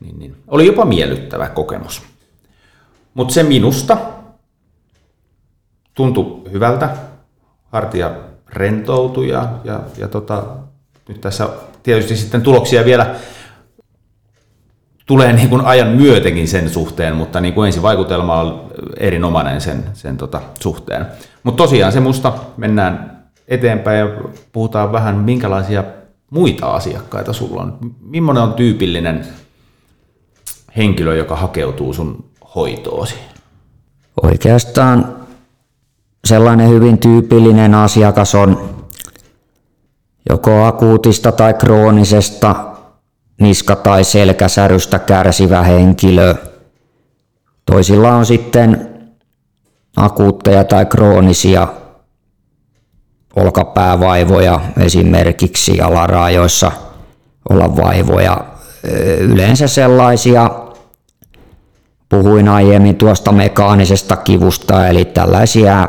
niin, 0.00 0.18
niin 0.18 0.36
oli 0.48 0.66
jopa 0.66 0.84
miellyttävä 0.84 1.48
kokemus. 1.48 2.02
Mutta 3.14 3.34
se 3.34 3.42
minusta 3.42 3.96
tuntui 5.94 6.50
hyvältä, 6.52 6.96
hartia 7.72 8.10
rentoutui 8.48 9.28
ja, 9.28 9.48
ja, 9.64 9.80
ja 9.96 10.08
tota, 10.08 10.42
nyt 11.08 11.20
tässä 11.20 11.48
tietysti 11.82 12.16
sitten 12.16 12.42
tuloksia 12.42 12.84
vielä 12.84 13.14
tulee 15.06 15.32
niin 15.32 15.48
kuin 15.48 15.64
ajan 15.64 15.88
myötenkin 15.88 16.48
sen 16.48 16.70
suhteen, 16.70 17.16
mutta 17.16 17.40
niin 17.40 17.54
kuin 17.54 17.66
ensi 17.66 17.82
vaikutelma 17.82 18.40
on 18.40 18.72
erinomainen 18.96 19.60
sen, 19.60 19.84
sen 19.92 20.16
tota 20.16 20.40
suhteen. 20.60 21.06
Mutta 21.42 21.62
tosiaan 21.62 21.92
se 21.92 22.00
musta 22.00 22.32
mennään 22.56 23.22
eteenpäin 23.48 23.98
ja 23.98 24.06
puhutaan 24.52 24.92
vähän 24.92 25.16
minkälaisia 25.16 25.84
muita 26.30 26.66
asiakkaita 26.66 27.32
sulla 27.32 27.62
on. 27.62 27.78
Millainen 28.00 28.42
on 28.42 28.54
tyypillinen 28.54 29.26
henkilö, 30.76 31.16
joka 31.16 31.36
hakeutuu 31.36 31.92
sun 31.92 32.24
hoitoosi? 32.54 33.14
Oikeastaan 34.22 35.16
sellainen 36.24 36.68
hyvin 36.68 36.98
tyypillinen 36.98 37.74
asiakas 37.74 38.34
on 38.34 38.74
joko 40.30 40.64
akuutista 40.64 41.32
tai 41.32 41.54
kroonisesta 41.54 42.56
niska- 43.40 43.76
tai 43.76 44.04
selkäsärystä 44.04 44.98
kärsivä 44.98 45.62
henkilö. 45.62 46.34
Toisilla 47.66 48.14
on 48.14 48.26
sitten 48.26 48.90
akuutteja 49.96 50.64
tai 50.64 50.86
kroonisia 50.86 51.68
olkapäävaivoja, 53.36 54.60
esimerkiksi 54.78 55.80
alaraajoissa 55.80 56.72
olla 57.50 57.76
vaivoja. 57.76 58.44
Yleensä 59.20 59.68
sellaisia, 59.68 60.50
puhuin 62.08 62.48
aiemmin 62.48 62.96
tuosta 62.96 63.32
mekaanisesta 63.32 64.16
kivusta, 64.16 64.88
eli 64.88 65.04
tällaisia 65.04 65.88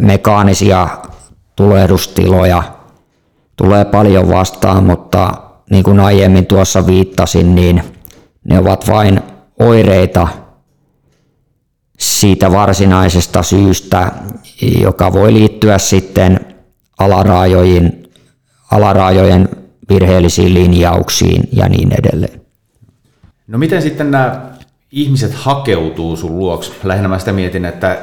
mekaanisia 0.00 0.88
tulehdustiloja. 1.56 2.62
Tulee 3.56 3.84
paljon 3.84 4.28
vastaan, 4.28 4.84
mutta 4.84 5.32
niin 5.70 5.84
kuin 5.84 6.00
aiemmin 6.00 6.46
tuossa 6.46 6.86
viittasin, 6.86 7.54
niin 7.54 7.82
ne 8.44 8.58
ovat 8.58 8.88
vain 8.88 9.20
oireita 9.58 10.28
siitä 11.98 12.52
varsinaisesta 12.52 13.42
syystä, 13.42 14.12
joka 14.80 15.12
voi 15.12 15.32
liittyä 15.32 15.78
sitten 15.78 16.54
alaraajojen, 16.98 18.08
alaraajojen 18.70 19.48
virheellisiin 19.88 20.54
linjauksiin 20.54 21.48
ja 21.52 21.68
niin 21.68 21.92
edelleen. 21.98 22.40
No 23.46 23.58
miten 23.58 23.82
sitten 23.82 24.10
nämä 24.10 24.40
ihmiset 24.92 25.34
hakeutuu 25.34 26.16
sun 26.16 26.38
luoksi? 26.38 26.72
Lähinnä 26.84 27.08
mä 27.08 27.18
sitä 27.18 27.32
mietin, 27.32 27.64
että 27.64 27.98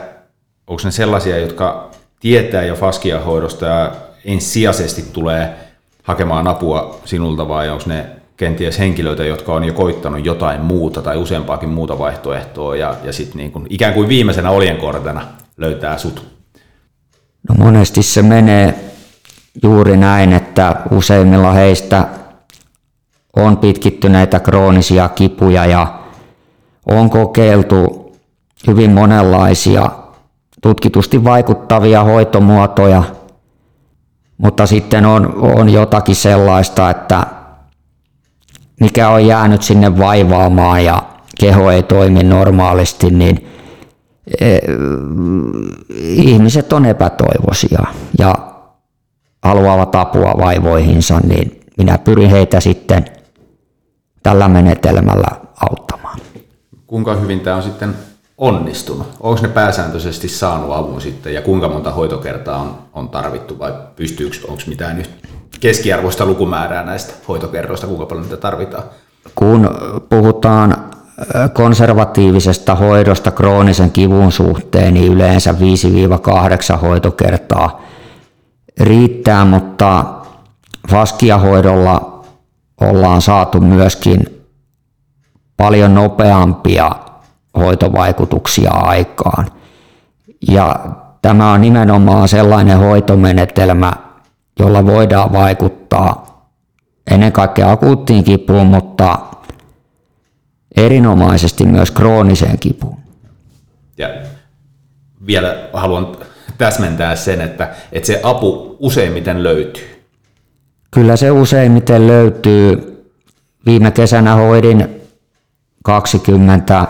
onko 0.67 0.82
ne 0.86 0.91
sellaisia, 0.91 1.39
jotka 1.39 1.91
tietää 2.19 2.63
jo 2.63 2.76
faskiahoidosta 2.76 3.65
ja 3.65 3.91
ensisijaisesti 4.26 5.06
tulee 5.13 5.54
hakemaan 6.04 6.48
apua 6.48 7.00
sinulta 7.06 7.48
vai 7.48 7.69
onko 7.69 7.84
ne 7.88 8.06
kenties 8.38 8.80
henkilöitä, 8.80 9.24
jotka 9.24 9.54
on 9.54 9.63
jo 9.63 9.74
koittanut 9.74 10.26
jotain 10.26 10.62
muuta 10.62 11.02
tai 11.02 11.17
useampaakin 11.17 11.69
muuta 11.69 12.00
vaihtoehtoa 12.00 12.76
ja, 12.76 12.95
ja 13.04 13.13
sitten 13.13 13.38
niin 13.38 13.52
kuin, 13.52 13.67
ikään 13.69 13.93
kuin 13.93 14.10
viimeisenä 14.10 14.50
oljenkortena 14.50 15.28
löytää 15.58 15.98
sut? 15.98 16.28
No 17.50 17.56
monesti 17.65 18.04
se 18.04 18.21
menee 18.21 18.85
juuri 19.63 19.98
näin, 19.98 20.34
että 20.34 20.76
useimmilla 20.91 21.52
heistä 21.52 22.08
on 23.36 23.58
pitkittyneitä 23.58 24.39
kroonisia 24.39 25.10
kipuja 25.10 25.65
ja 25.65 26.00
on 26.86 27.10
kokeiltu 27.10 28.12
hyvin 28.68 28.91
monenlaisia 28.91 29.89
tutkitusti 30.62 31.24
vaikuttavia 31.24 32.04
hoitomuotoja, 32.04 33.04
mutta 34.38 34.65
sitten 34.65 35.06
on, 35.06 35.34
on 35.36 35.70
jotakin 35.70 36.15
sellaista, 36.15 36.89
että 36.89 37.28
mikä 38.80 39.10
on 39.10 39.26
jäänyt 39.26 39.62
sinne 39.62 39.98
vaivaamaan 39.98 40.86
ja 40.86 41.04
keho 41.39 41.72
ei 41.72 41.84
toimi 41.84 42.24
normaalisti, 42.24 43.10
niin 43.10 43.50
e, 44.41 44.58
ihmiset 46.00 46.74
on 46.74 46.86
epätoivoisia. 46.86 47.84
Ja 48.20 48.36
haluavat 49.46 49.96
apua 49.96 50.34
vaivoihinsa, 50.38 51.20
niin 51.20 51.62
minä 51.78 51.98
pyrin 51.98 52.30
heitä 52.30 52.60
sitten 52.60 53.06
tällä 54.24 54.48
menetelmällä 54.48 55.28
auttamaan. 55.70 56.20
Kuinka 56.88 57.16
hyvin 57.16 57.40
tämä 57.40 57.56
on 57.56 57.64
sitten 57.64 57.96
onnistunut? 58.38 59.08
Onko 59.20 59.42
ne 59.42 59.48
pääsääntöisesti 59.48 60.28
saanut 60.28 60.76
avun 60.76 61.02
sitten 61.02 61.34
ja 61.34 61.42
kuinka 61.42 61.70
monta 61.70 61.92
hoitokertaa 61.92 62.62
on, 62.62 62.78
on 62.94 63.10
tarvittu 63.10 63.60
vai 63.60 63.74
pystyykö, 63.96 64.38
onko 64.48 64.62
mitään 64.68 64.98
nyt 64.98 65.10
keskiarvoista 65.60 66.26
lukumäärää 66.26 66.84
näistä 66.84 67.14
hoitokerroista, 67.28 67.88
kuinka 67.88 68.06
paljon 68.06 68.24
niitä 68.24 68.38
tarvitaan? 68.38 68.84
Kun 69.36 69.70
puhutaan 70.10 70.92
konservatiivisesta 71.54 72.76
hoidosta 72.76 73.32
kroonisen 73.32 73.92
kivun 73.92 74.32
suhteen, 74.32 74.94
niin 74.94 75.14
yleensä 75.14 75.56
5-8 76.76 76.78
hoitokertaa 76.78 77.85
riittää, 78.80 79.46
mutta 79.46 80.06
faskiahoidolla 80.92 82.24
ollaan 82.82 83.22
saatu 83.22 83.62
myöskin 83.62 84.46
paljon 85.58 85.96
nopeampia 85.96 86.92
hoitovaikutuksia 87.58 88.72
aikaan. 88.72 89.52
Ja 90.50 90.76
tämä 91.22 91.52
on 91.52 91.62
nimenomaan 91.62 92.28
sellainen 92.28 92.78
hoitomenetelmä, 92.78 93.94
jolla 94.60 94.86
voidaan 94.86 95.34
vaikuttaa 95.34 96.26
ennen 97.12 97.32
kaikkea 97.32 97.72
akuuttiin 97.72 98.24
kipuun, 98.24 98.68
mutta 98.68 99.20
erinomaisesti 100.76 101.66
myös 101.66 101.92
krooniseen 101.92 102.60
kipuun. 102.60 102.98
Ja 103.98 104.08
vielä 105.28 105.56
haluan 105.74 106.18
täsmentää 106.58 107.15
sen, 107.15 107.41
että, 107.41 107.76
että 107.91 108.08
se 108.08 108.20
apu 108.24 108.76
useimmiten 108.80 109.44
löytyy. 109.44 110.06
Kyllä 110.91 111.15
se 111.15 111.32
useimmiten 111.32 112.08
löytyy. 112.08 112.91
Viime 113.65 113.91
kesänä 113.91 114.36
hoidin 114.36 115.02
20 115.84 116.88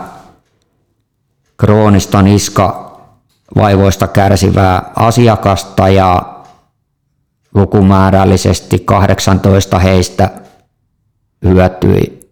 kroonista 1.56 2.22
niskavaivoista 2.22 4.08
kärsivää 4.08 4.90
asiakasta 4.96 5.88
ja 5.88 6.36
lukumäärällisesti 7.54 8.78
18 8.78 9.78
heistä 9.78 10.30
hyötyi 11.44 12.30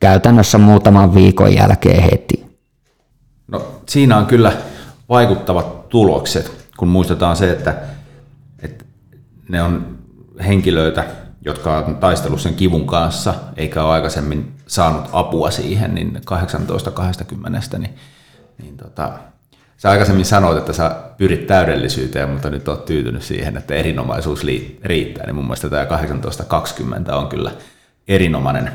käytännössä 0.00 0.58
muutaman 0.58 1.14
viikon 1.14 1.54
jälkeen 1.54 2.02
heti. 2.02 2.46
No, 3.48 3.62
siinä 3.86 4.16
on 4.16 4.26
kyllä 4.26 4.52
vaikuttavat 5.08 5.79
tulokset, 5.90 6.68
kun 6.76 6.88
muistetaan 6.88 7.36
se, 7.36 7.50
että, 7.50 7.74
että 8.62 8.84
ne 9.48 9.62
on 9.62 9.98
henkilöitä, 10.46 11.04
jotka 11.44 11.78
on 11.78 11.96
taistellut 11.96 12.40
sen 12.40 12.54
kivun 12.54 12.86
kanssa, 12.86 13.34
eikä 13.56 13.84
ole 13.84 13.92
aikaisemmin 13.92 14.52
saanut 14.66 15.08
apua 15.12 15.50
siihen, 15.50 15.94
niin 15.94 16.20
18-20, 17.74 17.78
niin, 17.78 17.94
niin 18.62 18.76
tota, 18.76 19.12
sä 19.76 19.90
aikaisemmin 19.90 20.24
sanoit, 20.24 20.58
että 20.58 20.72
sä 20.72 20.96
pyrit 21.18 21.46
täydellisyyteen, 21.46 22.30
mutta 22.30 22.50
nyt 22.50 22.68
oot 22.68 22.84
tyytynyt 22.84 23.22
siihen, 23.22 23.56
että 23.56 23.74
erinomaisuus 23.74 24.44
riittää, 24.82 25.26
niin 25.26 25.34
mun 25.34 25.44
mielestä 25.44 25.68
tämä 25.68 25.84
18-20 27.10 27.12
on 27.12 27.28
kyllä 27.28 27.50
erinomainen, 28.08 28.72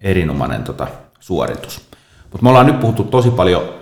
erinomainen 0.00 0.62
tota, 0.62 0.86
suoritus. 1.20 1.80
Mutta 2.22 2.42
me 2.42 2.48
ollaan 2.48 2.66
nyt 2.66 2.80
puhuttu 2.80 3.04
tosi 3.04 3.30
paljon 3.30 3.74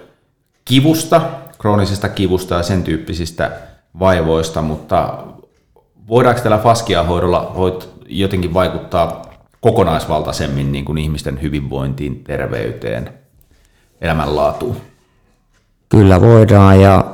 kivusta, 0.64 1.20
kroonisesta 1.64 2.08
kivusta 2.08 2.54
ja 2.54 2.62
sen 2.62 2.82
tyyppisistä 2.82 3.50
vaivoista, 3.98 4.62
mutta 4.62 5.18
voidaanko 6.08 6.40
tällä 6.42 6.58
faskiahoidolla 6.58 7.52
jotenkin 8.06 8.54
vaikuttaa 8.54 9.22
kokonaisvaltaisemmin 9.60 10.72
niin 10.72 10.84
kuin 10.84 10.98
ihmisten 10.98 11.42
hyvinvointiin, 11.42 12.24
terveyteen, 12.24 13.10
elämänlaatuun? 14.00 14.76
Kyllä 15.88 16.20
voidaan 16.20 16.80
ja 16.80 17.04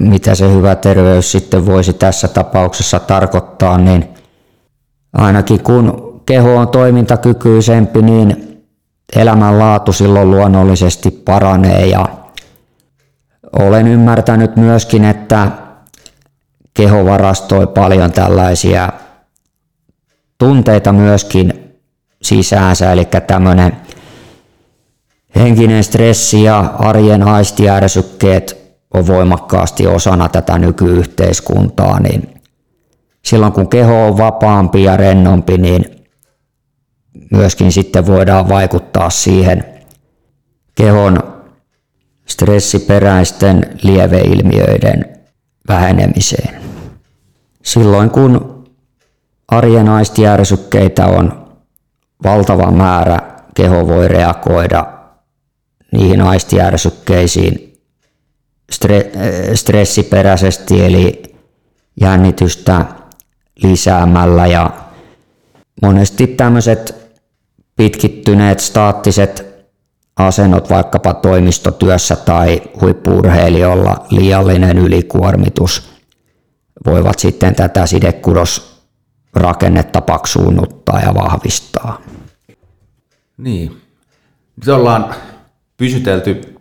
mitä 0.00 0.34
se 0.34 0.52
hyvä 0.52 0.74
terveys 0.74 1.32
sitten 1.32 1.66
voisi 1.66 1.92
tässä 1.92 2.28
tapauksessa 2.28 3.00
tarkoittaa, 3.00 3.78
niin 3.78 4.08
ainakin 5.12 5.62
kun 5.62 6.16
keho 6.26 6.56
on 6.56 6.68
toimintakykyisempi, 6.68 8.02
niin 8.02 8.55
elämänlaatu 9.16 9.92
silloin 9.92 10.30
luonnollisesti 10.30 11.10
paranee 11.10 11.86
ja 11.86 12.08
olen 13.58 13.86
ymmärtänyt 13.86 14.56
myöskin, 14.56 15.04
että 15.04 15.48
keho 16.74 17.04
varastoi 17.04 17.66
paljon 17.66 18.12
tällaisia 18.12 18.92
tunteita 20.38 20.92
myöskin 20.92 21.74
sisäänsä, 22.22 22.92
eli 22.92 23.08
tämmöinen 23.26 23.76
henkinen 25.36 25.84
stressi 25.84 26.42
ja 26.42 26.74
arjen 26.78 27.22
aistiärsykkeet 27.22 28.66
on 28.94 29.06
voimakkaasti 29.06 29.86
osana 29.86 30.28
tätä 30.28 30.58
nykyyhteiskuntaa, 30.58 32.00
niin 32.00 32.40
silloin 33.24 33.52
kun 33.52 33.68
keho 33.68 34.06
on 34.06 34.18
vapaampi 34.18 34.82
ja 34.84 34.96
rennompi, 34.96 35.58
niin 35.58 35.95
myöskin 37.30 37.72
sitten 37.72 38.06
voidaan 38.06 38.48
vaikuttaa 38.48 39.10
siihen 39.10 39.64
kehon 40.74 41.18
stressiperäisten 42.26 43.78
lieveilmiöiden 43.82 45.18
vähenemiseen. 45.68 46.62
Silloin 47.62 48.10
kun 48.10 48.64
arjen 49.48 49.88
aistiärsykkeitä 49.88 51.06
on 51.06 51.46
valtava 52.24 52.70
määrä, 52.70 53.18
keho 53.54 53.88
voi 53.88 54.08
reagoida 54.08 54.86
niihin 55.92 56.20
aistiärsykkeisiin 56.20 57.78
stressiperäisesti 59.54 60.84
eli 60.84 61.22
jännitystä 62.00 62.84
lisäämällä 63.62 64.46
ja 64.46 64.70
monesti 65.82 66.26
tämmöiset 66.26 67.05
pitkittyneet 67.76 68.60
staattiset 68.60 69.56
asennot 70.16 70.70
vaikkapa 70.70 71.14
toimistotyössä 71.14 72.16
tai 72.16 72.62
huippuurheilijoilla 72.80 74.06
liiallinen 74.10 74.78
ylikuormitus 74.78 75.96
voivat 76.86 77.18
sitten 77.18 77.54
tätä 77.54 77.86
sidekudosrakennetta 77.86 80.00
paksuunnuttaa 80.00 81.00
ja 81.00 81.14
vahvistaa. 81.14 82.00
Niin. 83.36 83.80
Nyt 84.56 84.68
ollaan 84.68 85.14
pysytelty 85.76 86.56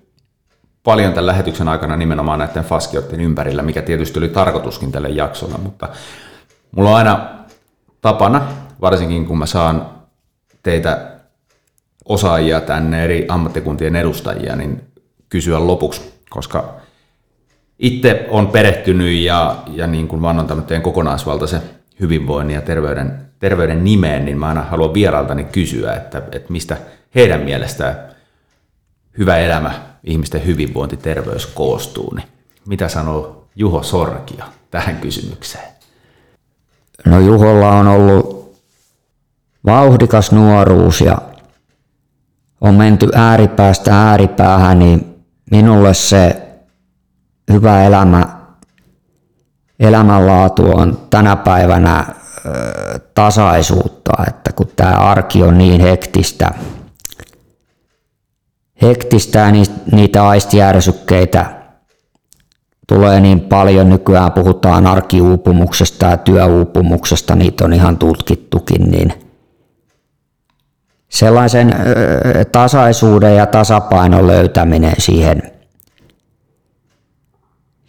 paljon 0.84 1.14
tämän 1.14 1.28
lähetyksen 1.28 1.68
aikana 1.68 1.98
nimenomaan 1.98 2.40
näiden 2.40 2.64
faskioiden 2.64 3.22
ympärillä, 3.22 3.62
mikä 3.62 3.82
tietysti 3.82 4.20
oli 4.20 4.30
tarkoituskin 4.30 4.92
tälle 4.92 5.10
jaksolle, 5.10 5.58
mutta 5.58 5.90
mulla 6.72 6.90
on 6.90 6.96
aina 6.96 7.30
tapana, 8.02 8.48
varsinkin 8.82 9.26
kun 9.26 9.38
mä 9.38 9.46
saan 9.46 9.95
teitä 10.66 11.12
osaajia 12.06 12.62
tänne, 12.62 13.04
eri 13.04 13.26
ammattikuntien 13.28 13.96
edustajia, 13.96 14.56
niin 14.56 14.82
kysyä 15.30 15.68
lopuksi, 15.68 16.02
koska 16.30 16.76
itse 17.80 18.26
on 18.30 18.48
perehtynyt 18.48 19.20
ja, 19.20 19.64
ja 19.68 19.88
niin 19.88 20.08
kuin 20.08 20.22
vaan 20.22 20.40
on 20.40 20.48
tämmöinen 20.48 20.82
kokonaisvaltaisen 20.82 21.62
hyvinvoinnin 22.00 22.56
ja 22.56 22.62
terveyden, 22.62 23.22
terveyden 23.40 23.84
nimeen, 23.84 24.26
niin 24.26 24.38
mä 24.38 24.48
aina 24.48 24.62
haluan 24.62 24.94
vierailtani 24.94 25.44
kysyä, 25.44 25.94
että, 25.94 26.22
että 26.32 26.52
mistä 26.52 26.78
heidän 27.16 27.42
mielestään 27.42 27.96
hyvä 29.18 29.38
elämä, 29.38 29.82
ihmisten 30.04 30.46
hyvinvointi, 30.46 30.98
terveys 30.98 31.46
koostuu. 31.46 32.14
Niin 32.16 32.28
mitä 32.68 32.88
sanoo 32.88 33.48
Juho 33.56 33.84
Sorkia 33.84 34.46
tähän 34.72 34.96
kysymykseen? 34.96 35.68
No 37.06 37.20
Juholla 37.20 37.70
on 37.70 37.88
ollut 37.88 38.35
vauhdikas 39.66 40.32
nuoruus 40.32 41.02
ja 41.02 41.18
on 42.62 42.76
menty 42.76 43.10
ääripäästä 43.14 44.10
ääripäähän, 44.10 44.80
niin 44.80 45.24
minulle 45.52 45.94
se 45.94 46.42
hyvä 47.52 47.84
elämä, 47.84 48.26
elämänlaatu 49.80 50.72
on 50.78 51.00
tänä 51.10 51.36
päivänä 51.36 52.06
ö, 52.46 52.50
tasaisuutta, 53.14 54.12
että 54.28 54.52
kun 54.54 54.68
tämä 54.76 54.92
arki 54.92 55.44
on 55.44 55.58
niin 55.58 55.82
hektistä, 55.82 56.52
hektistä 58.82 59.40
ja 59.40 59.52
niitä 59.92 60.28
aistijärsykkeitä 60.28 61.46
tulee 62.88 63.20
niin 63.20 63.42
paljon, 63.42 63.90
nykyään 63.90 64.32
puhutaan 64.32 64.88
arkiuupumuksesta 64.88 66.06
ja 66.06 66.18
työuupumuksesta, 66.18 67.36
niitä 67.36 67.66
on 67.66 67.74
ihan 67.74 67.98
tutkittukin, 67.98 68.92
niin 68.92 69.25
sellaisen 71.10 71.76
tasaisuuden 72.52 73.36
ja 73.36 73.46
tasapainon 73.46 74.28
löytäminen 74.28 74.96
siihen 74.98 75.42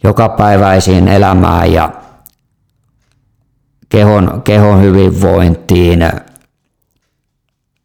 jokapäiväisiin 0.03 1.07
elämään 1.07 1.73
ja 1.73 1.91
kehon, 3.89 4.41
kehon 4.43 4.81
hyvinvointiin, 4.81 6.09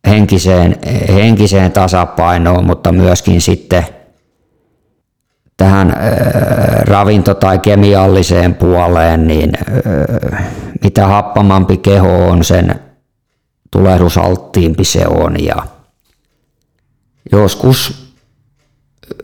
henkiseen, 0.06 0.76
henkiseen 1.08 1.72
tasapainoon, 1.72 2.66
mutta 2.66 2.92
myöskin 2.92 3.40
sitten 3.40 3.86
tähän 5.56 5.96
ravinto- 6.80 7.34
tai 7.34 7.58
kemialliseen 7.58 8.54
puoleen, 8.54 9.26
niin 9.26 9.52
mitä 10.84 11.06
happamampi 11.06 11.76
keho 11.76 12.28
on, 12.28 12.44
sen 12.44 12.80
tulehdusalttiimpi 13.72 14.84
se 14.84 15.06
on. 15.06 15.44
Ja 15.44 15.56
joskus 17.32 18.12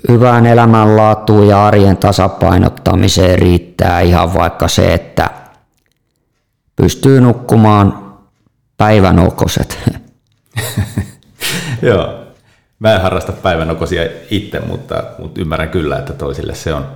hyvään 0.09 0.47
elämänlaatuun 0.47 1.49
ja 1.49 1.67
arjen 1.67 1.97
tasapainottamiseen 1.97 3.39
riittää 3.39 4.01
ihan 4.01 4.35
vaikka 4.35 4.69
se, 4.69 4.95
että 4.95 5.31
pystyy 6.77 7.21
nukkumaan 7.21 8.17
päivän 8.77 9.19
okoset. 9.19 9.79
Joo. 11.83 12.15
Mä 12.79 12.95
en 12.95 13.03
harrasta 13.03 13.33
päivänokoisia 13.33 14.03
itse, 14.31 14.61
mutta, 14.61 15.05
mutta 15.19 15.41
ymmärrän 15.41 15.69
kyllä, 15.69 15.99
että 15.99 16.13
toisille 16.13 16.55
se 16.55 16.75
on 16.75 16.87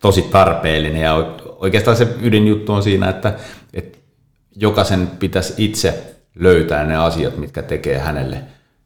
tosi 0.00 0.22
tarpeellinen. 0.22 1.02
Ja 1.02 1.14
oikeastaan 1.44 1.96
se 1.96 2.08
ydinjuttu 2.22 2.72
on 2.72 2.82
siinä, 2.82 3.10
että, 3.10 3.34
että 3.74 3.98
jokaisen 4.56 5.06
pitäisi 5.06 5.54
itse 5.56 6.15
löytää 6.36 6.84
ne 6.84 6.96
asiat, 6.96 7.36
mitkä 7.36 7.62
tekee 7.62 7.98
hänelle 7.98 8.42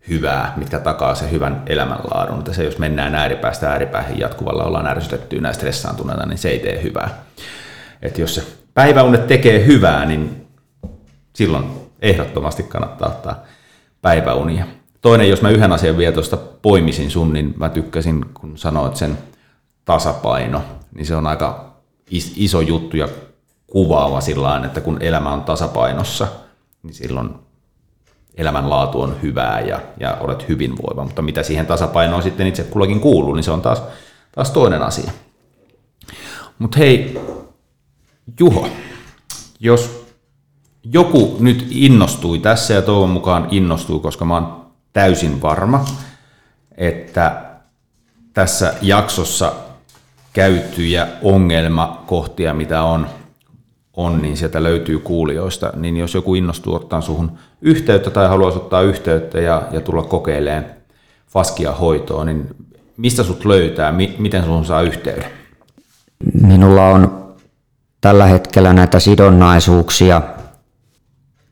hyvää, 0.08 0.52
mitkä 0.56 0.80
takaa 0.80 1.14
se 1.14 1.30
hyvän 1.30 1.62
elämänlaadun. 1.66 2.38
Että 2.38 2.52
se, 2.52 2.64
jos 2.64 2.78
mennään 2.78 3.14
ääripäästä 3.14 3.70
ääripäähän 3.70 4.18
jatkuvalla, 4.18 4.64
ollaan 4.64 4.86
ärsytettyä 4.86 5.40
ja 5.42 5.52
stressaantuneita, 5.52 6.26
niin 6.26 6.38
se 6.38 6.48
ei 6.48 6.58
tee 6.58 6.82
hyvää. 6.82 7.24
Että 8.02 8.20
jos 8.20 8.34
se 8.34 8.42
päiväunet 8.74 9.26
tekee 9.26 9.66
hyvää, 9.66 10.04
niin 10.04 10.46
silloin 11.32 11.64
ehdottomasti 12.02 12.62
kannattaa 12.62 13.08
ottaa 13.08 13.42
päiväunia. 14.02 14.66
Toinen, 15.00 15.28
jos 15.28 15.42
mä 15.42 15.50
yhden 15.50 15.72
asian 15.72 15.98
vielä 15.98 16.12
tuosta 16.12 16.36
poimisin 16.36 17.10
sun, 17.10 17.32
niin 17.32 17.54
mä 17.56 17.68
tykkäsin, 17.68 18.24
kun 18.34 18.58
sanoit 18.58 18.96
sen 18.96 19.18
tasapaino, 19.84 20.62
niin 20.94 21.06
se 21.06 21.16
on 21.16 21.26
aika 21.26 21.74
iso 22.36 22.60
juttu 22.60 22.96
ja 22.96 23.08
kuvaava 23.66 24.20
sillä 24.20 24.62
että 24.64 24.80
kun 24.80 24.96
elämä 25.00 25.32
on 25.32 25.44
tasapainossa, 25.44 26.28
niin 26.82 26.94
silloin 26.94 27.34
elämänlaatu 28.34 29.00
on 29.00 29.22
hyvää 29.22 29.60
ja, 29.60 29.80
ja 30.00 30.16
olet 30.20 30.48
hyvinvoiva. 30.48 31.04
Mutta 31.04 31.22
mitä 31.22 31.42
siihen 31.42 31.66
tasapainoon 31.66 32.22
sitten 32.22 32.46
itse 32.46 32.64
kullakin 32.64 33.00
kuuluu, 33.00 33.34
niin 33.34 33.44
se 33.44 33.50
on 33.50 33.62
taas, 33.62 33.82
taas 34.34 34.50
toinen 34.50 34.82
asia. 34.82 35.10
Mutta 36.58 36.78
hei, 36.78 37.20
Juho, 38.40 38.68
jos 39.60 40.06
joku 40.84 41.36
nyt 41.40 41.66
innostui 41.70 42.38
tässä 42.38 42.74
ja 42.74 42.82
toivon 42.82 43.10
mukaan 43.10 43.48
innostui, 43.50 44.00
koska 44.00 44.24
mä 44.24 44.34
oon 44.34 44.66
täysin 44.92 45.42
varma, 45.42 45.84
että 46.76 47.42
tässä 48.34 48.74
jaksossa 48.82 49.52
käytyjä 50.32 51.08
ongelmakohtia, 51.22 52.54
mitä 52.54 52.82
on, 52.82 53.06
on, 54.04 54.22
niin 54.22 54.36
sieltä 54.36 54.62
löytyy 54.62 54.98
kuulijoista, 54.98 55.72
niin 55.76 55.96
jos 55.96 56.14
joku 56.14 56.34
innostuu 56.34 56.74
ottaa 56.74 57.00
suhun 57.00 57.32
yhteyttä 57.62 58.10
tai 58.10 58.28
haluaisi 58.28 58.58
ottaa 58.58 58.82
yhteyttä 58.82 59.40
ja, 59.40 59.62
ja 59.70 59.80
tulla 59.80 60.02
kokeilemaan 60.02 60.64
faskia 61.28 61.72
hoitoa, 61.72 62.24
niin 62.24 62.46
mistä 62.96 63.22
sut 63.22 63.44
löytää, 63.44 63.92
mi, 63.92 64.16
miten 64.18 64.44
sun 64.44 64.64
saa 64.64 64.82
yhteyden? 64.82 65.30
Minulla 66.42 66.88
on 66.88 67.34
tällä 68.00 68.26
hetkellä 68.26 68.72
näitä 68.72 69.00
sidonnaisuuksia 69.00 70.22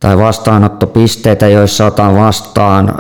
tai 0.01 0.19
vastaanottopisteitä, 0.19 1.49
joissa 1.49 1.87
otan 1.87 2.17
vastaan 2.17 2.95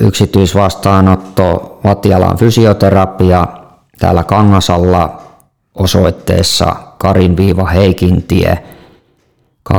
yksityisvastaanotto 0.00 1.80
Vatialan 1.84 2.38
fysioterapia 2.38 3.46
täällä 3.98 4.24
Kangasalla 4.24 5.22
osoitteessa 5.74 6.76
Karin-Heikintie 7.02 8.58
2-6 9.72 9.74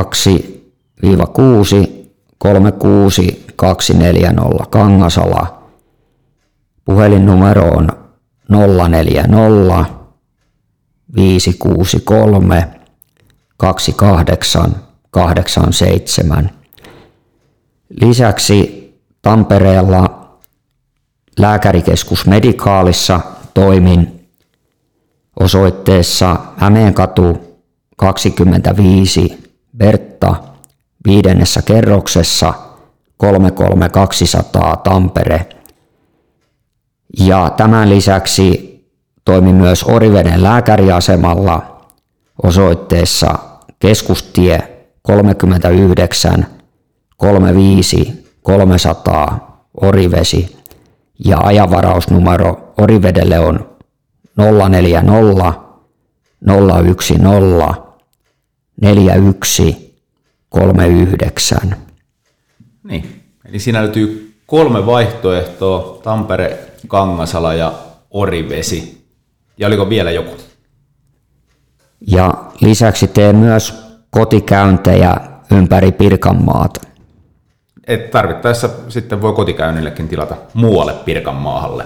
36 2.37 3.45
240 3.55 4.65
Kangasala. 4.69 5.63
Puhelinnumero 6.85 7.63
on 7.63 7.89
040 8.49 9.85
563 11.15 12.67
28 13.57 14.75
87. 15.11 16.49
Lisäksi 17.89 18.83
Tampereella 19.21 20.29
lääkärikeskus 21.39 22.25
Medikaalissa 22.25 23.21
toimin 23.53 24.22
osoitteessa 25.39 26.35
Hämeenkatu 26.57 27.37
25 27.97 29.53
Bertta 29.77 30.35
viidennessä 31.07 31.61
kerroksessa 31.61 32.53
33200 33.17 34.75
Tampere. 34.77 35.45
Ja 37.19 37.49
tämän 37.57 37.89
lisäksi 37.89 38.73
toimin 39.25 39.55
myös 39.55 39.83
Oriveden 39.83 40.43
lääkäriasemalla 40.43 41.81
osoitteessa 42.43 43.39
keskustie 43.79 44.87
39 45.01 46.47
35 47.17 48.23
300 48.43 49.53
Orivesi 49.81 50.57
ja 51.25 51.37
ajanvarausnumero 51.43 52.73
Orivedelle 52.77 53.39
on 53.39 53.72
040 54.37 55.53
010 56.45 57.83
41 58.81 59.93
39. 60.49 61.75
Niin, 62.83 63.23
eli 63.45 63.59
siinä 63.59 63.81
löytyy 63.81 64.33
kolme 64.45 64.85
vaihtoehtoa, 64.85 65.99
Tampere, 66.03 66.59
Kangasala 66.87 67.53
ja 67.53 67.73
Orivesi. 68.11 69.07
Ja 69.57 69.67
oliko 69.67 69.89
vielä 69.89 70.11
joku? 70.11 70.35
Ja 72.07 72.33
lisäksi 72.61 73.07
teen 73.07 73.35
myös 73.35 73.73
kotikäyntejä 74.09 75.17
ympäri 75.51 75.91
Pirkanmaata. 75.91 76.81
Et 77.87 78.11
tarvittaessa 78.11 78.69
sitten 78.89 79.21
voi 79.21 79.33
kotikäynnillekin 79.33 80.07
tilata 80.07 80.35
muualle 80.53 80.93
Pirkanmaahalle. 80.93 81.83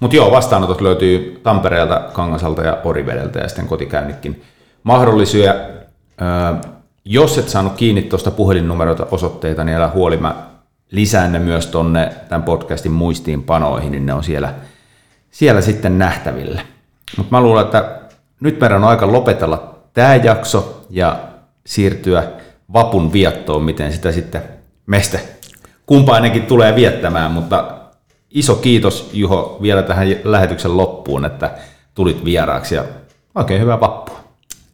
Mutta 0.00 0.16
joo, 0.16 0.30
vastaanotot 0.30 0.80
löytyy 0.80 1.40
Tampereelta, 1.42 2.00
Kangasalta 2.12 2.62
ja 2.62 2.78
Orivedeltä 2.84 3.38
ja 3.38 3.48
sitten 3.48 3.66
kotikäynnitkin 3.66 4.42
mahdollisia. 4.82 5.54
jos 7.04 7.38
et 7.38 7.48
saanut 7.48 7.72
kiinni 7.72 8.02
tuosta 8.02 8.30
puhelinnumeroita 8.30 9.06
osoitteita, 9.10 9.64
niin 9.64 9.76
älä 9.76 9.90
huoli, 9.94 10.16
mä 10.16 10.34
lisään 10.90 11.32
ne 11.32 11.38
myös 11.38 11.66
tonne 11.66 12.12
tämän 12.28 12.42
podcastin 12.42 12.92
muistiinpanoihin, 12.92 13.92
niin 13.92 14.06
ne 14.06 14.14
on 14.14 14.24
siellä, 14.24 14.54
siellä 15.30 15.60
sitten 15.60 15.98
nähtävillä. 15.98 16.62
Mutta 17.16 17.36
mä 17.36 17.40
luulen, 17.40 17.64
että 17.64 17.98
nyt 18.40 18.60
meidän 18.60 18.84
on 18.84 18.90
aika 18.90 19.12
lopetella 19.12 19.74
tämä 19.92 20.14
jakso 20.14 20.86
ja 20.90 21.18
siirtyä 21.66 22.24
vapun 22.72 23.12
viettoon, 23.12 23.62
miten 23.62 23.92
sitä 23.92 24.12
sitten 24.12 24.42
meistä 24.86 25.18
kumpainenkin 25.86 26.46
tulee 26.46 26.74
viettämään, 26.74 27.30
mutta 27.30 27.74
iso 28.30 28.54
kiitos 28.54 29.10
Juho 29.12 29.58
vielä 29.62 29.82
tähän 29.82 30.06
lähetyksen 30.24 30.76
loppuun, 30.76 31.24
että 31.24 31.50
tulit 31.94 32.24
vieraaksi 32.24 32.74
ja 32.74 32.84
Oikein 33.34 33.60
hyvää 33.60 33.80
vappua. 33.80 34.20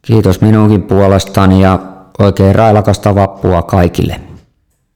Kiitos 0.01 0.41
minunkin 0.41 0.83
puolestani 0.83 1.61
ja 1.61 1.79
oikein 2.19 2.55
railakasta 2.55 3.15
vappua 3.15 3.61
kaikille. 3.61 4.19